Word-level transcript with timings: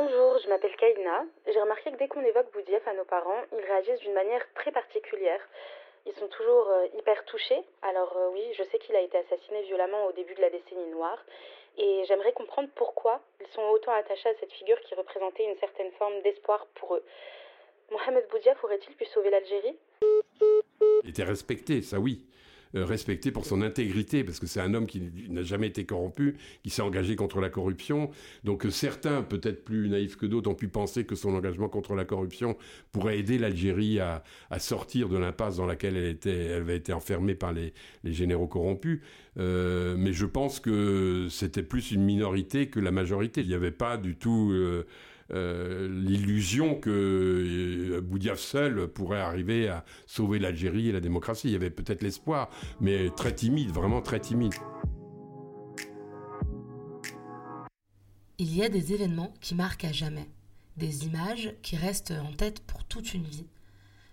Bonjour, 0.00 0.38
je 0.38 0.48
m'appelle 0.48 0.76
Kaina. 0.76 1.24
J'ai 1.52 1.60
remarqué 1.60 1.90
que 1.90 1.96
dès 1.96 2.06
qu'on 2.06 2.20
évoque 2.20 2.52
Boudiaf 2.52 2.86
à 2.86 2.94
nos 2.94 3.04
parents, 3.04 3.42
ils 3.50 3.64
réagissent 3.64 3.98
d'une 3.98 4.12
manière 4.12 4.46
très 4.54 4.70
particulière. 4.70 5.40
Ils 6.06 6.12
sont 6.12 6.28
toujours 6.28 6.68
euh, 6.68 6.86
hyper 6.96 7.24
touchés. 7.24 7.60
Alors 7.82 8.16
euh, 8.16 8.28
oui, 8.32 8.44
je 8.56 8.62
sais 8.70 8.78
qu'il 8.78 8.94
a 8.94 9.00
été 9.00 9.18
assassiné 9.18 9.62
violemment 9.62 10.06
au 10.06 10.12
début 10.12 10.36
de 10.36 10.40
la 10.40 10.50
décennie 10.50 10.88
noire. 10.92 11.18
Et 11.78 12.04
j'aimerais 12.06 12.30
comprendre 12.30 12.68
pourquoi 12.76 13.20
ils 13.40 13.48
sont 13.48 13.62
autant 13.72 13.90
attachés 13.90 14.28
à 14.28 14.34
cette 14.38 14.52
figure 14.52 14.78
qui 14.82 14.94
représentait 14.94 15.42
une 15.42 15.58
certaine 15.58 15.90
forme 15.98 16.22
d'espoir 16.22 16.64
pour 16.76 16.94
eux. 16.94 17.02
Mohamed 17.90 18.24
Boudiaf 18.30 18.62
aurait-il 18.62 18.94
pu 18.94 19.04
sauver 19.06 19.30
l'Algérie? 19.30 19.76
Il 21.02 21.10
était 21.10 21.24
respecté, 21.24 21.82
ça 21.82 21.98
oui. 21.98 22.24
Euh, 22.74 22.84
respecté 22.84 23.30
pour 23.30 23.46
son 23.46 23.62
intégrité, 23.62 24.24
parce 24.24 24.38
que 24.38 24.46
c'est 24.46 24.60
un 24.60 24.74
homme 24.74 24.86
qui 24.86 25.02
n'a 25.30 25.42
jamais 25.42 25.68
été 25.68 25.86
corrompu, 25.86 26.36
qui 26.62 26.68
s'est 26.68 26.82
engagé 26.82 27.16
contre 27.16 27.40
la 27.40 27.48
corruption. 27.48 28.10
Donc 28.44 28.66
euh, 28.66 28.70
certains, 28.70 29.22
peut-être 29.22 29.64
plus 29.64 29.88
naïfs 29.88 30.16
que 30.16 30.26
d'autres, 30.26 30.50
ont 30.50 30.54
pu 30.54 30.68
penser 30.68 31.04
que 31.04 31.14
son 31.14 31.34
engagement 31.34 31.70
contre 31.70 31.94
la 31.94 32.04
corruption 32.04 32.58
pourrait 32.92 33.18
aider 33.18 33.38
l'Algérie 33.38 34.00
à, 34.00 34.22
sortir 34.58 35.08
de 35.08 35.16
l'impasse 35.16 35.56
dans 35.56 35.64
laquelle 35.64 35.96
elle, 35.96 36.10
était, 36.10 36.30
elle 36.30 36.60
avait 36.60 36.76
été 36.76 36.92
enfermée 36.92 37.34
par 37.34 37.54
les, 37.54 37.72
généraux 38.04 38.48
corrompus. 38.48 39.00
Euh, 39.38 39.94
mais 39.96 40.12
je 40.12 40.26
pense 40.26 40.60
que 40.60 41.28
c'était 41.30 41.62
plus 41.62 41.92
une 41.92 42.02
minorité 42.02 42.68
que 42.68 42.80
la 42.80 42.90
majorité. 42.90 43.40
Il 43.40 43.48
n'y 43.48 43.54
avait 43.54 43.70
pas 43.70 43.96
du 43.96 44.14
tout... 44.14 44.52
l'illusion 45.30 46.74
que 46.74 46.90
euh, 46.90 48.00
Boudiaf 48.00 48.38
seul 48.38 48.88
pourrait 48.88 49.20
arriver 49.20 49.68
à 49.68 49.84
sauver 50.06 50.38
l'Algérie 50.38 50.88
et 50.88 50.92
la 50.92 51.00
démocratie. 51.00 51.48
Il 51.48 51.52
y 51.52 51.56
avait 51.56 51.70
peut-être 51.70 52.02
l'espoir, 52.02 52.48
mais 52.80 53.10
très 53.10 53.34
timide, 53.34 53.70
vraiment 53.70 54.00
très 54.00 54.20
timide. 54.20 54.54
Il 58.38 58.54
y 58.54 58.62
a 58.62 58.68
des 58.68 58.94
événements 58.94 59.34
qui 59.40 59.54
marquent 59.54 59.84
à 59.84 59.92
jamais, 59.92 60.28
des 60.76 61.06
images 61.06 61.54
qui 61.62 61.76
restent 61.76 62.12
en 62.12 62.32
tête 62.32 62.60
pour 62.60 62.84
toute 62.84 63.12
une 63.12 63.24
vie. 63.24 63.46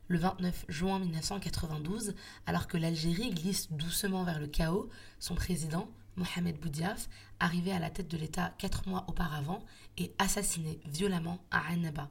Le 0.08 0.18
29 0.18 0.66
juin 0.68 1.00
1992, 1.00 2.16
alors 2.46 2.68
que 2.68 2.78
l'Algérie 2.78 3.32
glisse 3.32 3.72
doucement 3.72 4.24
vers 4.24 4.40
le 4.40 4.48
chaos, 4.48 4.90
son 5.20 5.36
président, 5.36 5.90
Mohamed 6.16 6.60
Boudiaf, 6.60 7.10
arrivé 7.40 7.72
à 7.72 7.80
la 7.80 7.90
tête 7.90 8.08
de 8.08 8.18
l'État 8.18 8.54
quatre 8.58 8.88
mois 8.88 9.06
auparavant, 9.08 9.64
et 9.98 10.14
assassiné 10.18 10.80
violemment 10.86 11.40
à 11.52 11.68
Annaba, 11.72 12.10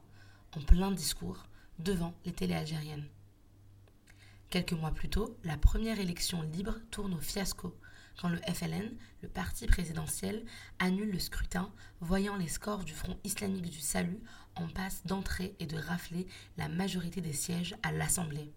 en 0.55 0.61
plein 0.61 0.91
discours, 0.91 1.45
devant 1.79 2.13
les 2.25 2.31
télés 2.31 2.55
algériennes. 2.55 3.07
Quelques 4.49 4.73
mois 4.73 4.91
plus 4.91 5.09
tôt, 5.09 5.37
la 5.43 5.57
première 5.57 5.99
élection 5.99 6.41
libre 6.41 6.75
tourne 6.91 7.13
au 7.13 7.19
fiasco, 7.19 7.75
quand 8.17 8.29
le 8.29 8.39
FLN, 8.53 8.95
le 9.21 9.27
parti 9.27 9.67
présidentiel, 9.67 10.45
annule 10.79 11.11
le 11.11 11.19
scrutin, 11.19 11.71
voyant 11.99 12.37
les 12.37 12.47
scores 12.47 12.85
du 12.85 12.93
Front 12.93 13.17
islamique 13.23 13.69
du 13.69 13.81
salut 13.81 14.19
en 14.55 14.67
passe 14.69 15.05
d'entrer 15.05 15.55
et 15.59 15.65
de 15.65 15.77
rafler 15.77 16.27
la 16.57 16.69
majorité 16.69 17.19
des 17.21 17.33
sièges 17.33 17.75
à 17.83 17.91
l'Assemblée. 17.91 18.53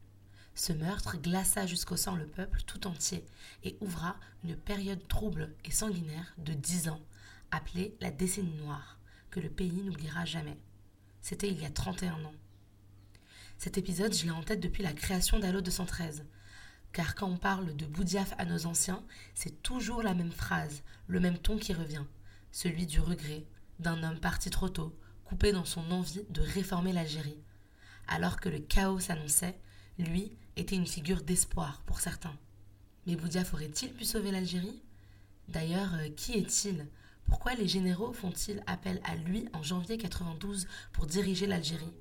Ce 0.58 0.72
meurtre 0.72 1.16
glaça 1.18 1.68
jusqu'au 1.68 1.96
sang 1.96 2.16
le 2.16 2.26
peuple 2.26 2.62
tout 2.66 2.88
entier 2.88 3.24
et 3.62 3.78
ouvra 3.80 4.16
une 4.42 4.56
période 4.56 5.06
trouble 5.06 5.54
et 5.64 5.70
sanguinaire 5.70 6.34
de 6.36 6.52
dix 6.52 6.88
ans, 6.88 7.00
appelée 7.52 7.96
la 8.00 8.10
décennie 8.10 8.56
noire, 8.56 8.98
que 9.30 9.38
le 9.38 9.50
pays 9.50 9.82
n'oubliera 9.84 10.24
jamais. 10.24 10.58
C'était 11.20 11.48
il 11.48 11.62
y 11.62 11.64
a 11.64 11.70
31 11.70 12.24
ans. 12.24 12.34
Cet 13.56 13.78
épisode, 13.78 14.12
je 14.12 14.24
l'ai 14.24 14.32
en 14.32 14.42
tête 14.42 14.58
depuis 14.58 14.82
la 14.82 14.92
création 14.92 15.38
d'Allo 15.38 15.60
213. 15.60 16.24
Car 16.92 17.14
quand 17.14 17.28
on 17.28 17.36
parle 17.36 17.76
de 17.76 17.86
Boudiaf 17.86 18.34
à 18.36 18.44
nos 18.44 18.66
anciens, 18.66 19.04
c'est 19.34 19.62
toujours 19.62 20.02
la 20.02 20.14
même 20.14 20.32
phrase, 20.32 20.82
le 21.06 21.20
même 21.20 21.38
ton 21.38 21.56
qui 21.56 21.72
revient, 21.72 22.04
celui 22.50 22.88
du 22.88 22.98
regret, 22.98 23.44
d'un 23.78 24.02
homme 24.02 24.18
parti 24.18 24.50
trop 24.50 24.68
tôt, 24.68 24.92
coupé 25.24 25.52
dans 25.52 25.64
son 25.64 25.88
envie 25.92 26.24
de 26.30 26.42
réformer 26.42 26.92
l'Algérie. 26.92 27.38
Alors 28.08 28.40
que 28.40 28.48
le 28.48 28.58
chaos 28.58 28.98
s'annonçait, 28.98 29.56
lui 29.98 30.32
était 30.58 30.76
une 30.76 30.86
figure 30.86 31.22
d'espoir 31.22 31.82
pour 31.86 32.00
certains. 32.00 32.34
Mais 33.06 33.16
Boudiaf 33.16 33.54
aurait-il 33.54 33.92
pu 33.92 34.04
sauver 34.04 34.30
l'Algérie? 34.30 34.82
D'ailleurs, 35.48 35.94
euh, 35.94 36.08
qui 36.16 36.32
est-il? 36.32 36.86
Pourquoi 37.26 37.54
les 37.54 37.68
généraux 37.68 38.12
font-ils 38.12 38.62
appel 38.66 39.00
à 39.04 39.16
lui 39.16 39.48
en 39.52 39.62
janvier 39.62 39.98
92 39.98 40.66
pour 40.92 41.06
diriger 41.06 41.46
l'Algérie? 41.46 41.92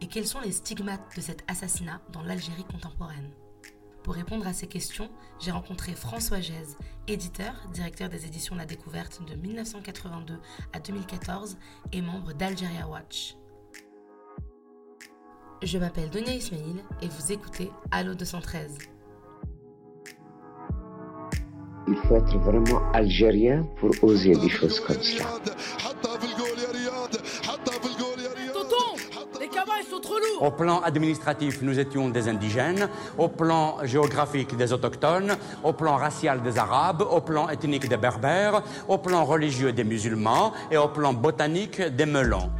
Et 0.00 0.06
quels 0.06 0.26
sont 0.26 0.40
les 0.40 0.52
stigmates 0.52 1.16
de 1.16 1.20
cet 1.20 1.42
assassinat 1.48 2.00
dans 2.12 2.22
l'Algérie 2.22 2.64
contemporaine? 2.64 3.30
Pour 4.02 4.14
répondre 4.14 4.46
à 4.46 4.54
ces 4.54 4.66
questions, 4.66 5.10
j'ai 5.40 5.50
rencontré 5.50 5.94
François 5.94 6.40
Gèze, 6.40 6.78
éditeur, 7.06 7.54
directeur 7.72 8.08
des 8.08 8.24
éditions 8.24 8.54
La 8.54 8.64
Découverte 8.64 9.22
de 9.28 9.34
1982 9.34 10.40
à 10.72 10.80
2014 10.80 11.58
et 11.92 12.00
membre 12.00 12.32
d'Algeria 12.32 12.88
Watch. 12.88 13.36
Je 15.62 15.76
m'appelle 15.76 16.08
Donia 16.08 16.32
Ismail 16.32 16.82
et 17.02 17.08
vous 17.08 17.32
écoutez 17.32 17.70
Allo 17.90 18.14
213. 18.14 18.78
Il 21.86 21.96
faut 21.96 22.16
être 22.16 22.38
vraiment 22.38 22.80
algérien 22.94 23.66
pour 23.78 23.90
oser 24.02 24.34
des 24.36 24.48
choses 24.48 24.80
comme 24.80 25.02
ça. 25.02 25.24
les 29.38 29.48
cabas 29.48 29.72
sont 29.90 30.00
trop 30.00 30.14
lourds. 30.14 30.42
Au 30.42 30.50
plan 30.50 30.80
administratif, 30.80 31.60
nous 31.60 31.78
étions 31.78 32.08
des 32.08 32.28
indigènes. 32.28 32.88
Au 33.18 33.28
plan 33.28 33.84
géographique, 33.84 34.56
des 34.56 34.72
autochtones. 34.72 35.36
Au 35.62 35.74
plan 35.74 35.96
racial, 35.96 36.40
des 36.40 36.56
arabes. 36.56 37.02
Au 37.02 37.20
plan 37.20 37.50
ethnique, 37.50 37.86
des 37.86 37.98
berbères. 37.98 38.62
Au 38.88 38.96
plan 38.96 39.26
religieux, 39.26 39.72
des 39.72 39.84
musulmans. 39.84 40.54
Et 40.70 40.78
au 40.78 40.88
plan 40.88 41.12
botanique, 41.12 41.82
des 41.82 42.06
melons. 42.06 42.50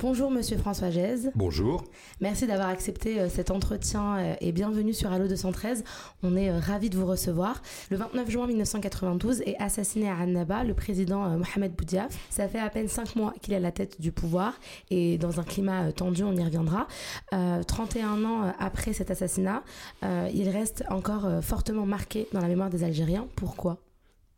Bonjour 0.00 0.30
Monsieur 0.30 0.56
François 0.56 0.90
Gèze. 0.90 1.32
Bonjour. 1.34 1.82
Merci 2.20 2.46
d'avoir 2.46 2.68
accepté 2.68 3.18
euh, 3.18 3.28
cet 3.28 3.50
entretien 3.50 4.16
euh, 4.18 4.34
et 4.40 4.52
bienvenue 4.52 4.94
sur 4.94 5.10
Allo 5.12 5.26
213. 5.26 5.82
On 6.22 6.36
est 6.36 6.50
euh, 6.50 6.60
ravis 6.60 6.88
de 6.88 6.96
vous 6.96 7.04
recevoir. 7.04 7.60
Le 7.90 7.96
29 7.96 8.30
juin 8.30 8.46
1992 8.46 9.40
est 9.40 9.56
assassiné 9.58 10.08
à 10.08 10.16
Annaba 10.16 10.62
le 10.62 10.72
président 10.72 11.28
Mohamed 11.36 11.74
Boudiaf. 11.74 12.16
Ça 12.30 12.46
fait 12.46 12.60
à 12.60 12.70
peine 12.70 12.86
cinq 12.86 13.16
mois 13.16 13.34
qu'il 13.42 13.54
est 13.54 13.56
à 13.56 13.60
la 13.60 13.72
tête 13.72 14.00
du 14.00 14.12
pouvoir 14.12 14.54
et 14.90 15.18
dans 15.18 15.40
un 15.40 15.44
climat 15.44 15.90
tendu, 15.90 16.22
on 16.22 16.32
y 16.32 16.44
reviendra. 16.44 16.86
31 17.30 18.24
ans 18.24 18.52
après 18.60 18.92
cet 18.92 19.10
assassinat, 19.10 19.62
il 20.02 20.48
reste 20.48 20.84
encore 20.90 21.42
fortement 21.42 21.86
marqué 21.86 22.28
dans 22.32 22.40
la 22.40 22.48
mémoire 22.48 22.70
des 22.70 22.84
Algériens. 22.84 23.26
Pourquoi? 23.34 23.78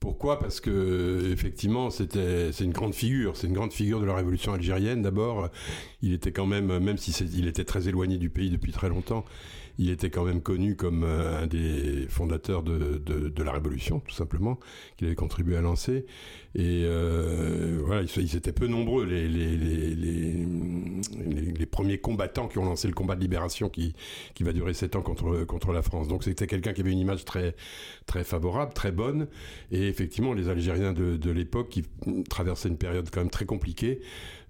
Pourquoi? 0.01 0.39
Parce 0.39 0.61
que 0.61 1.31
effectivement, 1.31 1.91
c'était 1.91 2.53
c'est 2.53 2.65
une 2.65 2.73
grande 2.73 2.95
figure, 2.95 3.37
c'est 3.37 3.47
une 3.47 3.53
grande 3.53 3.73
figure 3.73 4.01
de 4.01 4.07
la 4.07 4.15
révolution 4.15 4.55
algérienne. 4.55 5.03
D'abord, 5.03 5.51
il 6.03 6.15
était 6.15 6.33
quand 6.33 6.47
même, 6.47 6.79
même 6.79 6.97
si 6.97 7.11
il 7.13 7.47
était 7.47 7.65
très 7.65 7.87
éloigné 7.89 8.17
du 8.17 8.31
pays 8.31 8.51
depuis 8.51 8.73
très 8.73 8.89
longtemps, 8.89 9.27
il 9.81 9.89
était 9.89 10.11
quand 10.11 10.25
même 10.25 10.43
connu 10.43 10.77
comme 10.77 11.05
euh, 11.05 11.43
un 11.43 11.47
des 11.47 12.07
fondateurs 12.09 12.63
de, 12.63 12.99
de, 12.99 13.43
la 13.43 13.51
Révolution, 13.53 14.01
tout 14.01 14.15
simplement, 14.15 14.61
qu'il 14.97 15.07
avait 15.07 15.17
contribué 15.17 15.57
à 15.57 15.63
lancer. 15.63 16.05
Et 16.57 16.83
euh, 16.85 17.81
voilà, 17.85 18.03
ils, 18.03 18.37
étaient 18.37 18.53
peu 18.53 18.67
nombreux, 18.67 19.05
les, 19.05 20.47
premiers 21.67 21.99
combattants 21.99 22.49
qui 22.49 22.59
ont 22.59 22.65
lancé 22.65 22.89
le 22.89 22.95
combat 22.95 23.15
de 23.15 23.21
libération 23.21 23.69
qui, 23.69 23.95
va 24.41 24.53
durer 24.53 24.75
sept 24.75 24.97
ans 24.97 25.03
contre, 25.03 25.73
la 25.73 25.83
France. 25.83 26.09
Donc 26.09 26.25
c'était 26.25 26.49
quelqu'un 26.49 26.73
qui 26.73 26.81
avait 26.81 26.91
une 26.91 26.99
image 26.99 27.25
très, 27.25 27.55
favorable, 28.25 28.73
très 28.75 28.91
bonne. 28.91 29.29
Et 29.71 29.87
effectivement, 29.87 30.33
les 30.33 30.49
Algériens 30.49 30.93
de, 30.93 31.17
de 31.17 31.31
l'époque, 31.31 31.69
qui 31.69 31.85
traversaient 32.29 32.69
une 32.69 32.79
période 32.79 33.09
quand 33.11 33.21
même 33.21 33.31
très 33.31 33.47
compliquée, 33.47 34.01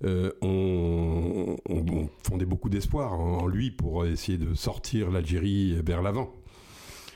euh, 0.03 0.33
ont, 0.41 1.57
fondé 2.27 2.47
beaucoup 2.47 2.71
d'espoir 2.71 3.13
en, 3.13 3.47
lui 3.47 3.71
pour 3.71 4.07
essayer 4.07 4.39
de 4.39 4.55
sortir 4.55 5.11
l'Algérie 5.11 5.77
vers 5.85 6.01
l'avant. 6.01 6.40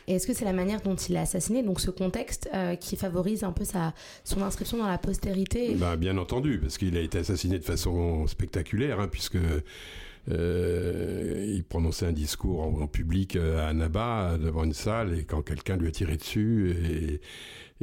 Et 0.06 0.14
est-ce 0.14 0.26
que 0.26 0.34
c'est 0.34 0.44
la 0.44 0.52
manière 0.52 0.80
dont 0.80 0.94
il 0.96 1.16
est 1.16 1.20
assassiné, 1.20 1.62
donc 1.62 1.80
ce 1.80 1.90
contexte 1.90 2.48
euh, 2.54 2.76
qui 2.76 2.96
favorise 2.96 3.44
un 3.44 3.52
peu 3.52 3.64
sa, 3.64 3.94
son 4.24 4.42
inscription 4.42 4.78
dans 4.78 4.86
la 4.86 4.98
postérité? 4.98 5.74
Ben, 5.74 5.96
Bien 5.96 6.18
entendu, 6.18 6.58
parce 6.58 6.78
qu'il 6.78 6.96
a 6.96 7.00
été 7.00 7.18
assassiné 7.18 7.58
de 7.58 7.64
façon 7.64 8.26
spectaculaire, 8.26 9.00
hein, 9.00 9.08
puisque 9.08 9.38
euh, 10.30 11.54
il 11.54 11.64
prononçait 11.64 12.06
un 12.06 12.12
discours 12.12 12.62
en, 12.62 12.86
public 12.86 13.36
à 13.36 13.68
Annaba 13.68 14.36
devant 14.38 14.64
une 14.64 14.72
salle 14.72 15.18
et 15.18 15.24
quand 15.24 15.42
quelqu'un 15.42 15.76
lui 15.76 15.88
a 15.88 15.90
tiré 15.90 16.16
dessus 16.16 16.70
et, 16.70 17.20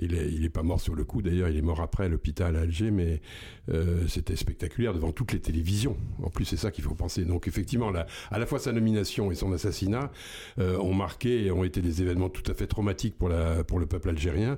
il 0.02 0.44
est, 0.44 0.50
pas 0.50 0.64
mort 0.64 0.82
sur 0.82 0.96
le 0.96 1.04
coup, 1.04 1.22
d'ailleurs, 1.22 1.50
il 1.50 1.58
est 1.58 1.62
mort 1.62 1.80
après 1.80 2.06
à 2.06 2.08
l'hôpital 2.08 2.56
à 2.56 2.62
Alger, 2.62 2.90
mais 2.90 3.22
euh, 3.70 4.08
c'était 4.08 4.36
spectaculaire 4.36 4.94
devant 4.94 5.12
toutes 5.12 5.32
les 5.32 5.40
télévisions. 5.40 5.96
En 6.24 6.30
plus, 6.30 6.46
c'est 6.46 6.58
ça 6.58 6.72
qu'il 6.72 6.84
faut 6.84 6.96
penser. 6.96 7.24
Donc, 7.24 7.48
effectivement, 7.48 7.92
à 8.32 8.40
la 8.40 8.46
fois 8.46 8.60
sa 8.60 8.72
nomination 8.72 9.32
et 9.32 9.36
son 9.36 9.54
assassinat 9.54 10.12
euh, 10.60 10.78
ont 10.80 10.94
marqué 10.94 11.46
et 11.46 11.52
ont 11.52 11.64
été 11.64 11.82
des 11.82 12.02
événements 12.02 12.30
tout 12.30 12.50
à 12.50 12.56
fait 12.56 12.68
traumatiques 12.68 13.16
pour, 13.18 13.30
le 13.30 13.86
peuple 13.86 14.10
algérien, 14.10 14.58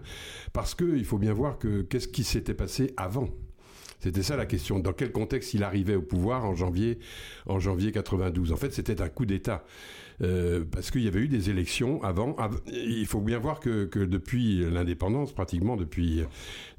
parce 0.54 0.76
qu'il 0.76 1.06
faut 1.06 1.18
bien 1.18 1.34
voir 1.34 1.58
que 1.58 1.82
qu'est-ce 1.82 2.08
qui 2.08 2.24
s'était 2.24 2.54
passé 2.54 2.94
avant? 2.96 3.28
C'était 4.00 4.24
ça 4.24 4.36
la 4.36 4.46
question. 4.46 4.80
Dans 4.80 4.92
quel 4.92 5.12
contexte 5.12 5.54
il 5.54 5.64
arrivait 5.64 5.96
au 5.96 6.02
pouvoir 6.02 6.44
en 6.44 6.56
janvier, 6.56 7.00
en 7.46 7.60
janvier 7.60 7.92
92 7.94 8.52
En 8.52 8.58
fait, 8.58 8.74
c'était 8.74 9.02
un 9.02 9.08
coup 9.08 9.26
d'État. 9.26 9.64
Euh, 10.24 10.64
parce 10.70 10.92
qu'il 10.92 11.04
y 11.04 11.08
avait 11.08 11.20
eu 11.20 11.28
des 11.28 11.50
élections 11.50 12.02
avant. 12.04 12.36
il 12.68 13.06
faut 13.06 13.20
bien 13.20 13.40
voir 13.40 13.60
que, 13.60 13.88
depuis 14.06 14.64
l'indépendance, 14.72 15.34
pratiquement 15.34 15.76
depuis, 15.76 16.24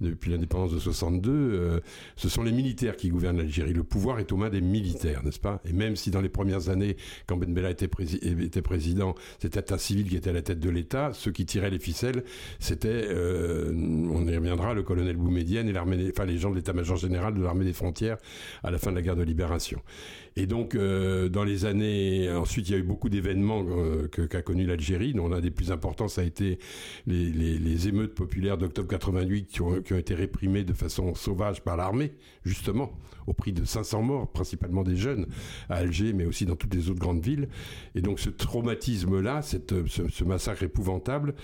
l'indépendance 0.00 0.72
de 0.72 0.78
62, 0.78 1.30
euh, 1.30 1.80
ce 2.16 2.28
sont 2.28 2.42
les 2.42 2.52
militaires 2.52 2.96
qui 2.96 3.10
gouvernent 3.10 3.38
l'Algérie. 3.38 3.72
Le 3.72 3.84
pouvoir 3.84 4.18
est 4.18 4.32
aux 4.32 4.36
mains 4.36 4.50
des 4.50 4.60
militaires, 4.60 5.22
n'est-ce 5.22 5.40
pas? 5.40 5.60
Et 5.68 5.72
même 5.72 5.96
si 5.96 6.10
dans 6.10 6.20
les 6.20 6.28
premières 6.28 6.68
années, 6.68 6.96
quand 7.26 7.36
Ben 7.36 7.52
Bella 7.52 7.70
était, 7.70 7.88
président, 7.88 9.14
c'était 9.40 9.72
un 9.72 9.78
civil 9.78 10.08
qui 10.08 10.16
était 10.16 10.30
à 10.30 10.34
la 10.34 10.42
tête 10.42 10.60
de 10.60 10.70
l'État, 10.70 11.12
ceux 11.12 11.32
qui 11.32 11.44
tiraient 11.44 11.70
les 11.70 11.78
ficelles, 11.78 12.24
c'était, 12.60 13.06
euh, 13.08 13.72
on 13.74 14.26
y 14.26 14.36
reviendra, 14.36 14.74
le 14.74 14.82
colonel 14.82 15.16
Boumedienne 15.16 15.68
et 15.68 15.72
les 16.26 16.38
gens 16.38 16.50
de 16.50 16.56
l'état-major 16.56 16.96
général 16.96 17.34
de 17.34 17.42
l'armée 17.42 17.64
des 17.64 17.72
frontières 17.72 18.16
à 18.62 18.70
la 18.70 18.78
fin 18.78 18.90
de 18.90 18.96
la 18.96 19.02
guerre 19.02 19.16
de 19.16 19.22
libération. 19.22 19.80
Et 20.36 20.46
donc, 20.46 20.74
euh, 20.74 21.28
dans 21.28 21.44
les 21.44 21.64
années, 21.64 22.30
ensuite, 22.30 22.68
il 22.68 22.72
y 22.72 22.74
a 22.74 22.78
eu 22.78 22.82
beaucoup 22.82 23.08
d'événements 23.08 23.64
euh, 23.68 24.08
qu'a 24.08 24.42
connu 24.42 24.66
l'Algérie, 24.66 25.14
dont 25.14 25.28
l'un 25.28 25.40
des 25.40 25.52
plus 25.52 25.70
importants, 25.70 26.08
ça 26.08 26.22
a 26.22 26.24
été 26.24 26.58
les, 27.06 27.30
les, 27.30 27.58
les 27.58 27.88
émeutes 27.88 28.14
populaires 28.14 28.58
d'octobre 28.58 28.88
88 28.88 29.46
qui 29.46 29.62
ont, 29.62 29.80
qui 29.80 29.92
ont, 29.92 29.98
été 29.98 30.14
réprimées 30.14 30.64
de 30.64 30.72
façon 30.72 31.14
sauvage 31.14 31.62
par 31.62 31.76
l'armée, 31.76 32.14
justement, 32.44 32.92
au 33.28 33.32
prix 33.32 33.52
de 33.52 33.64
500 33.64 34.02
morts, 34.02 34.32
principalement 34.32 34.82
des 34.82 34.96
jeunes, 34.96 35.26
à 35.68 35.76
Alger, 35.76 36.12
mais 36.12 36.24
aussi 36.24 36.46
dans 36.46 36.56
toutes 36.56 36.74
les 36.74 36.90
autres 36.90 37.00
grandes 37.00 37.24
villes. 37.24 37.48
Et 37.94 38.00
donc, 38.00 38.18
ce 38.18 38.30
traumatisme-là, 38.30 39.40
ce, 39.42 39.58
ce, 39.86 40.24
massacre 40.24 40.64
épouvantable, 40.64 41.34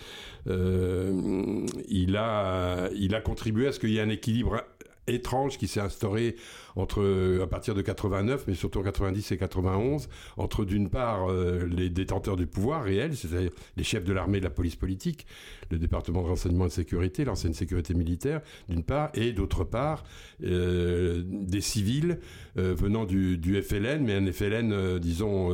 euh, 0.49 1.65
il, 1.89 2.17
a, 2.17 2.89
il 2.97 3.15
a 3.15 3.21
contribué 3.21 3.69
à 3.69 3.73
ce 3.73 3.79
qu'il 3.79 3.91
y 3.91 3.99
ait 3.99 4.03
un 4.03 4.09
équilibre 4.09 4.65
étrange 5.06 5.58
qui 5.58 5.69
s'est 5.69 5.81
instauré 5.81 6.37
entre 6.76 7.41
à 7.43 7.47
partir 7.47 7.75
de 7.75 7.82
89, 7.82 8.44
mais 8.47 8.55
surtout 8.55 8.81
en 8.81 8.82
90 8.82 9.32
et 9.32 9.37
91, 9.37 10.08
entre 10.37 10.64
d'une 10.64 10.88
part 10.88 11.31
euh, 11.31 11.67
les 11.67 11.91
détenteurs 11.91 12.37
du 12.37 12.47
pouvoir 12.47 12.85
réel, 12.85 13.17
c'est-à-dire 13.17 13.50
les 13.76 13.85
chefs 13.85 14.05
de 14.05 14.12
l'armée 14.12 14.38
de 14.38 14.44
la 14.44 14.50
police 14.50 14.76
politique, 14.76 15.26
le 15.70 15.79
département 15.79 16.23
de 16.23 16.29
renseignement 16.29 16.67
et 16.67 16.69
de 16.69 16.73
sécurité, 16.73 17.25
l'ancienne 17.25 17.55
sécurité 17.55 17.94
militaire, 17.94 18.41
d'une 18.69 18.82
part, 18.82 19.11
et 19.14 19.32
d'autre 19.32 19.64
part 19.64 20.05
euh, 20.43 21.23
des 21.25 21.61
civils 21.61 22.19
euh, 22.58 22.75
venant 22.75 23.05
du, 23.05 23.38
du, 23.38 23.61
FLN, 23.61 24.03
mais 24.05 24.14
un 24.14 24.32
FLN, 24.32 24.99
disons, 24.99 25.50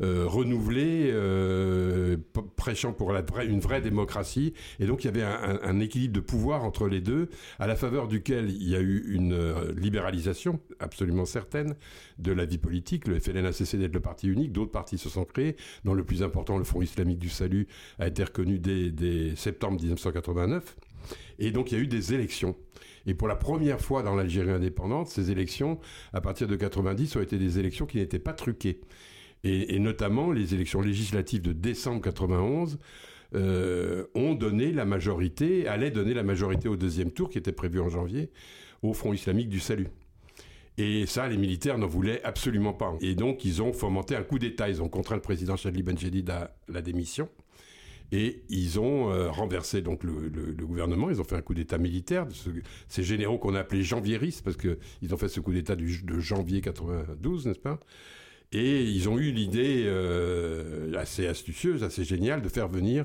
renouvelé, 0.00 1.14
prêchant 2.56 2.92
pour 2.92 3.12
une 3.12 3.60
vraie 3.60 3.80
démocratie, 3.80 4.54
et 4.78 4.86
donc 4.86 5.04
il 5.04 5.06
y 5.06 5.10
avait 5.10 5.22
un, 5.22 5.60
un 5.62 5.80
équilibre 5.80 6.14
de 6.14 6.20
pouvoir 6.20 6.64
entre 6.64 6.88
les 6.88 7.00
deux, 7.00 7.28
à 7.58 7.66
la 7.66 7.76
faveur 7.76 8.08
duquel 8.08 8.50
il 8.50 8.68
y 8.70 8.76
a 8.76 8.80
eu 8.80 9.04
une 9.14 9.36
libéralisation 9.76 10.60
absolument 10.78 11.24
certaine 11.24 11.74
de 12.18 12.32
la 12.32 12.44
vie 12.44 12.58
politique. 12.58 13.06
Le 13.08 13.18
FLN 13.18 13.46
a 13.46 13.52
cessé 13.52 13.78
d'être 13.78 13.94
le 13.94 14.00
parti 14.00 14.28
unique, 14.28 14.52
d'autres 14.52 14.70
partis 14.70 14.98
se 14.98 15.08
sont 15.08 15.24
créés, 15.24 15.56
dont 15.84 15.94
le 15.94 16.04
plus 16.04 16.22
important, 16.22 16.58
le 16.58 16.64
Front 16.64 16.82
islamique 16.82 17.18
du 17.18 17.28
salut, 17.28 17.66
a 17.98 18.06
été 18.06 18.24
reconnu 18.24 18.58
dès, 18.58 19.34
septembre 19.36 19.80
1989. 19.80 20.76
Et 21.38 21.50
donc 21.50 21.72
il 21.72 21.78
y 21.78 21.80
a 21.80 21.82
eu 21.82 21.86
des 21.86 22.14
élections. 22.14 22.56
Et 23.06 23.14
pour 23.14 23.28
la 23.28 23.36
première 23.36 23.80
fois 23.80 24.02
dans 24.02 24.14
l'Algérie 24.14 24.50
indépendante, 24.50 25.08
ces 25.08 25.30
élections, 25.30 25.78
à 26.12 26.20
partir 26.20 26.46
de 26.46 26.56
90, 26.56 27.16
ont 27.16 27.22
été 27.22 27.38
des 27.38 27.58
élections 27.58 27.86
qui 27.86 27.98
n'étaient 27.98 28.18
pas 28.18 28.34
truquées. 28.34 28.80
Et, 29.42 29.78
notamment 29.78 30.32
les 30.32 30.54
élections 30.54 30.82
législatives 30.82 31.42
de 31.42 31.52
décembre 31.52 32.02
91 32.02 32.78
euh, 33.34 34.04
ont 34.14 34.34
donné 34.34 34.72
la 34.72 34.84
majorité, 34.84 35.66
allaient 35.66 35.90
donner 35.90 36.14
la 36.14 36.22
majorité 36.22 36.68
au 36.68 36.76
deuxième 36.76 37.10
tour 37.10 37.30
qui 37.30 37.38
était 37.38 37.52
prévu 37.52 37.80
en 37.80 37.88
janvier, 37.88 38.30
au 38.82 38.92
Front 38.92 39.12
islamique 39.12 39.48
du 39.48 39.60
salut. 39.60 39.88
Et 40.76 41.06
ça, 41.06 41.28
les 41.28 41.36
militaires 41.36 41.78
n'en 41.78 41.86
voulaient 41.86 42.22
absolument 42.22 42.72
pas. 42.72 42.94
Et 43.00 43.14
donc, 43.14 43.44
ils 43.44 43.62
ont 43.62 43.72
fomenté 43.72 44.16
un 44.16 44.22
coup 44.22 44.38
d'État. 44.38 44.68
Ils 44.68 44.82
ont 44.82 44.88
contraint 44.88 45.16
le 45.16 45.20
président 45.20 45.56
Chadli 45.56 45.82
Benjedid 45.82 46.28
à 46.30 46.56
la 46.68 46.80
démission. 46.80 47.28
Et 48.12 48.42
ils 48.48 48.80
ont 48.80 49.10
euh, 49.10 49.30
renversé 49.30 49.82
donc 49.82 50.02
le, 50.02 50.30
gouvernement. 50.64 51.10
Ils 51.10 51.20
ont 51.20 51.24
fait 51.24 51.36
un 51.36 51.42
coup 51.42 51.54
d'État 51.54 51.78
militaire. 51.78 52.26
ces 52.88 53.02
généraux 53.02 53.38
qu'on 53.38 53.54
a 53.54 53.60
appelés 53.60 53.82
janvieristes, 53.82 54.42
parce 54.42 54.56
qu'ils 54.56 55.14
ont 55.14 55.16
fait 55.16 55.28
ce 55.28 55.40
coup 55.40 55.52
d'État 55.52 55.76
de 55.76 56.18
janvier 56.18 56.60
92, 56.60 57.46
n'est-ce 57.46 57.58
pas? 57.58 57.78
Et 58.52 58.82
ils 58.82 59.08
ont 59.08 59.18
eu 59.18 59.30
l'idée 59.30 59.84
euh, 59.86 60.92
assez 60.94 61.26
astucieuse, 61.26 61.84
assez 61.84 62.04
géniale, 62.04 62.42
de 62.42 62.48
faire 62.48 62.68
venir, 62.68 63.04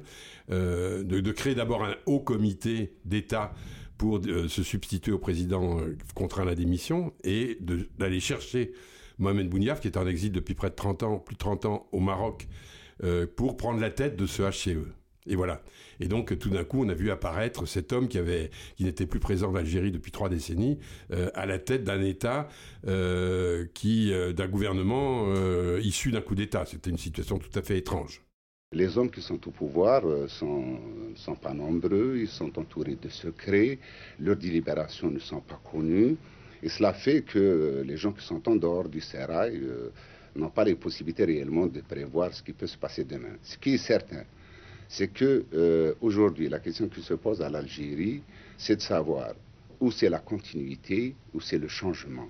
euh, 0.52 1.04
de, 1.04 1.32
créer 1.32 1.56
d'abord 1.56 1.84
un 1.84 1.96
haut 2.06 2.20
comité 2.20 2.96
d'État 3.06 3.54
pour 3.98 4.20
euh, 4.26 4.48
se 4.48 4.64
substituer 4.64 5.12
au 5.12 5.20
président 5.20 5.80
contraint 6.16 6.44
à 6.44 6.46
la 6.46 6.56
démission 6.56 7.14
et 7.24 7.60
d'aller 7.98 8.20
chercher 8.20 8.74
Mohamed 9.20 9.48
Bouniaf, 9.48 9.82
qui 9.82 9.88
est 9.88 9.98
en 9.98 10.08
exil 10.08 10.32
depuis 10.32 10.56
près 10.56 10.70
de 10.70 10.76
30 10.76 11.04
ans, 11.04 11.20
plus 11.20 11.36
de 11.36 11.40
30 11.40 11.66
ans 11.66 11.88
au 11.92 12.00
Maroc, 12.00 12.48
pour 13.36 13.58
prendre 13.58 13.80
la 13.80 13.92
tête 13.92 14.16
de 14.16 14.26
ce 14.26 14.42
HCE. 14.42 14.88
Et 15.28 15.36
voilà. 15.36 15.62
Et 16.00 16.08
donc, 16.08 16.38
tout 16.38 16.50
d'un 16.50 16.64
coup, 16.64 16.86
on 16.86 16.90
a 16.90 16.94
vu 16.94 17.10
apparaître 17.10 17.66
cet 17.66 17.94
homme 17.94 18.08
qui 18.08 18.20
n'était 18.80 19.06
plus 19.06 19.20
présent 19.20 19.52
en 19.52 19.56
Algérie 19.56 19.92
depuis 19.92 20.12
trois 20.12 20.30
décennies, 20.30 20.78
à 21.34 21.46
la 21.46 21.58
tête 21.58 21.84
d'un 21.84 22.02
État 22.02 22.48
qui, 23.74 24.14
d'un 24.36 24.48
gouvernement 24.48 25.34
issu 25.80 26.12
d'un 26.12 26.22
coup 26.22 26.36
d'État. 26.36 26.66
C'était 26.66 26.92
une 26.92 26.98
situation 26.98 27.40
tout 27.40 27.58
à 27.58 27.64
fait 27.64 27.78
étrange. 27.78 28.26
Les 28.76 28.98
hommes 28.98 29.10
qui 29.10 29.22
sont 29.22 29.40
au 29.48 29.52
pouvoir 29.52 30.06
ne 30.06 30.12
euh, 30.12 30.28
sont, 30.28 30.80
sont, 31.16 31.36
pas 31.36 31.54
nombreux, 31.54 32.18
ils 32.18 32.28
sont 32.28 32.58
entourés 32.60 32.98
de 33.02 33.08
secrets, 33.08 33.80
leurs 34.20 34.36
délibérations 34.36 35.10
ne 35.10 35.20
sont 35.20 35.40
pas 35.40 35.62
connues, 35.64 36.18
et 36.62 36.68
cela 36.68 36.94
fait 36.94 37.22
que 37.22 37.84
les 37.86 37.96
gens 37.96 38.12
qui 38.12 38.26
sont 38.26 38.50
en 38.50 38.56
dehors 38.58 38.90
du 38.90 39.00
sérail 39.00 39.62
euh, 39.64 39.92
n'ont 40.36 40.50
pas 40.50 40.66
les 40.66 40.76
possibilités 40.76 41.24
réellement 41.24 41.68
de 41.68 41.80
prévoir 41.82 42.34
ce 42.34 42.44
qui 42.44 42.52
peut 42.52 42.68
se 42.68 42.78
passer 42.78 43.06
demain. 43.06 43.38
Ce 43.44 43.58
qui 43.58 43.76
est 43.76 43.78
certain, 43.78 44.24
c'est 44.88 45.08
que 45.08 45.46
euh, 45.54 45.94
aujourd'hui, 46.02 46.50
la 46.50 46.60
question 46.60 46.88
qui 46.88 47.02
se 47.02 47.14
pose 47.14 47.42
à 47.42 47.50
l'Algérie, 47.50 48.22
c'est 48.58 48.78
de 48.78 48.82
savoir 48.82 49.34
où 49.80 49.92
c'est 49.92 50.10
la 50.10 50.20
continuité, 50.20 51.16
où 51.34 51.42
c'est 51.42 51.58
le 51.58 51.68
changement. 51.68 52.28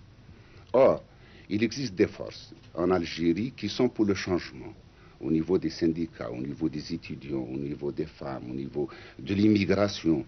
Or, 0.73 1.03
il 1.49 1.63
existe 1.63 1.93
des 1.95 2.07
forces 2.07 2.53
en 2.73 2.91
Algérie 2.91 3.53
qui 3.55 3.69
sont 3.69 3.89
pour 3.89 4.05
le 4.05 4.15
changement 4.15 4.73
au 5.21 5.31
niveau 5.31 5.57
des 5.57 5.69
syndicats, 5.69 6.29
au 6.31 6.41
niveau 6.41 6.69
des 6.69 6.93
étudiants, 6.93 7.47
au 7.51 7.57
niveau 7.57 7.91
des 7.91 8.05
femmes, 8.05 8.49
au 8.51 8.53
niveau 8.53 8.89
de 9.19 9.33
l'immigration 9.33 10.25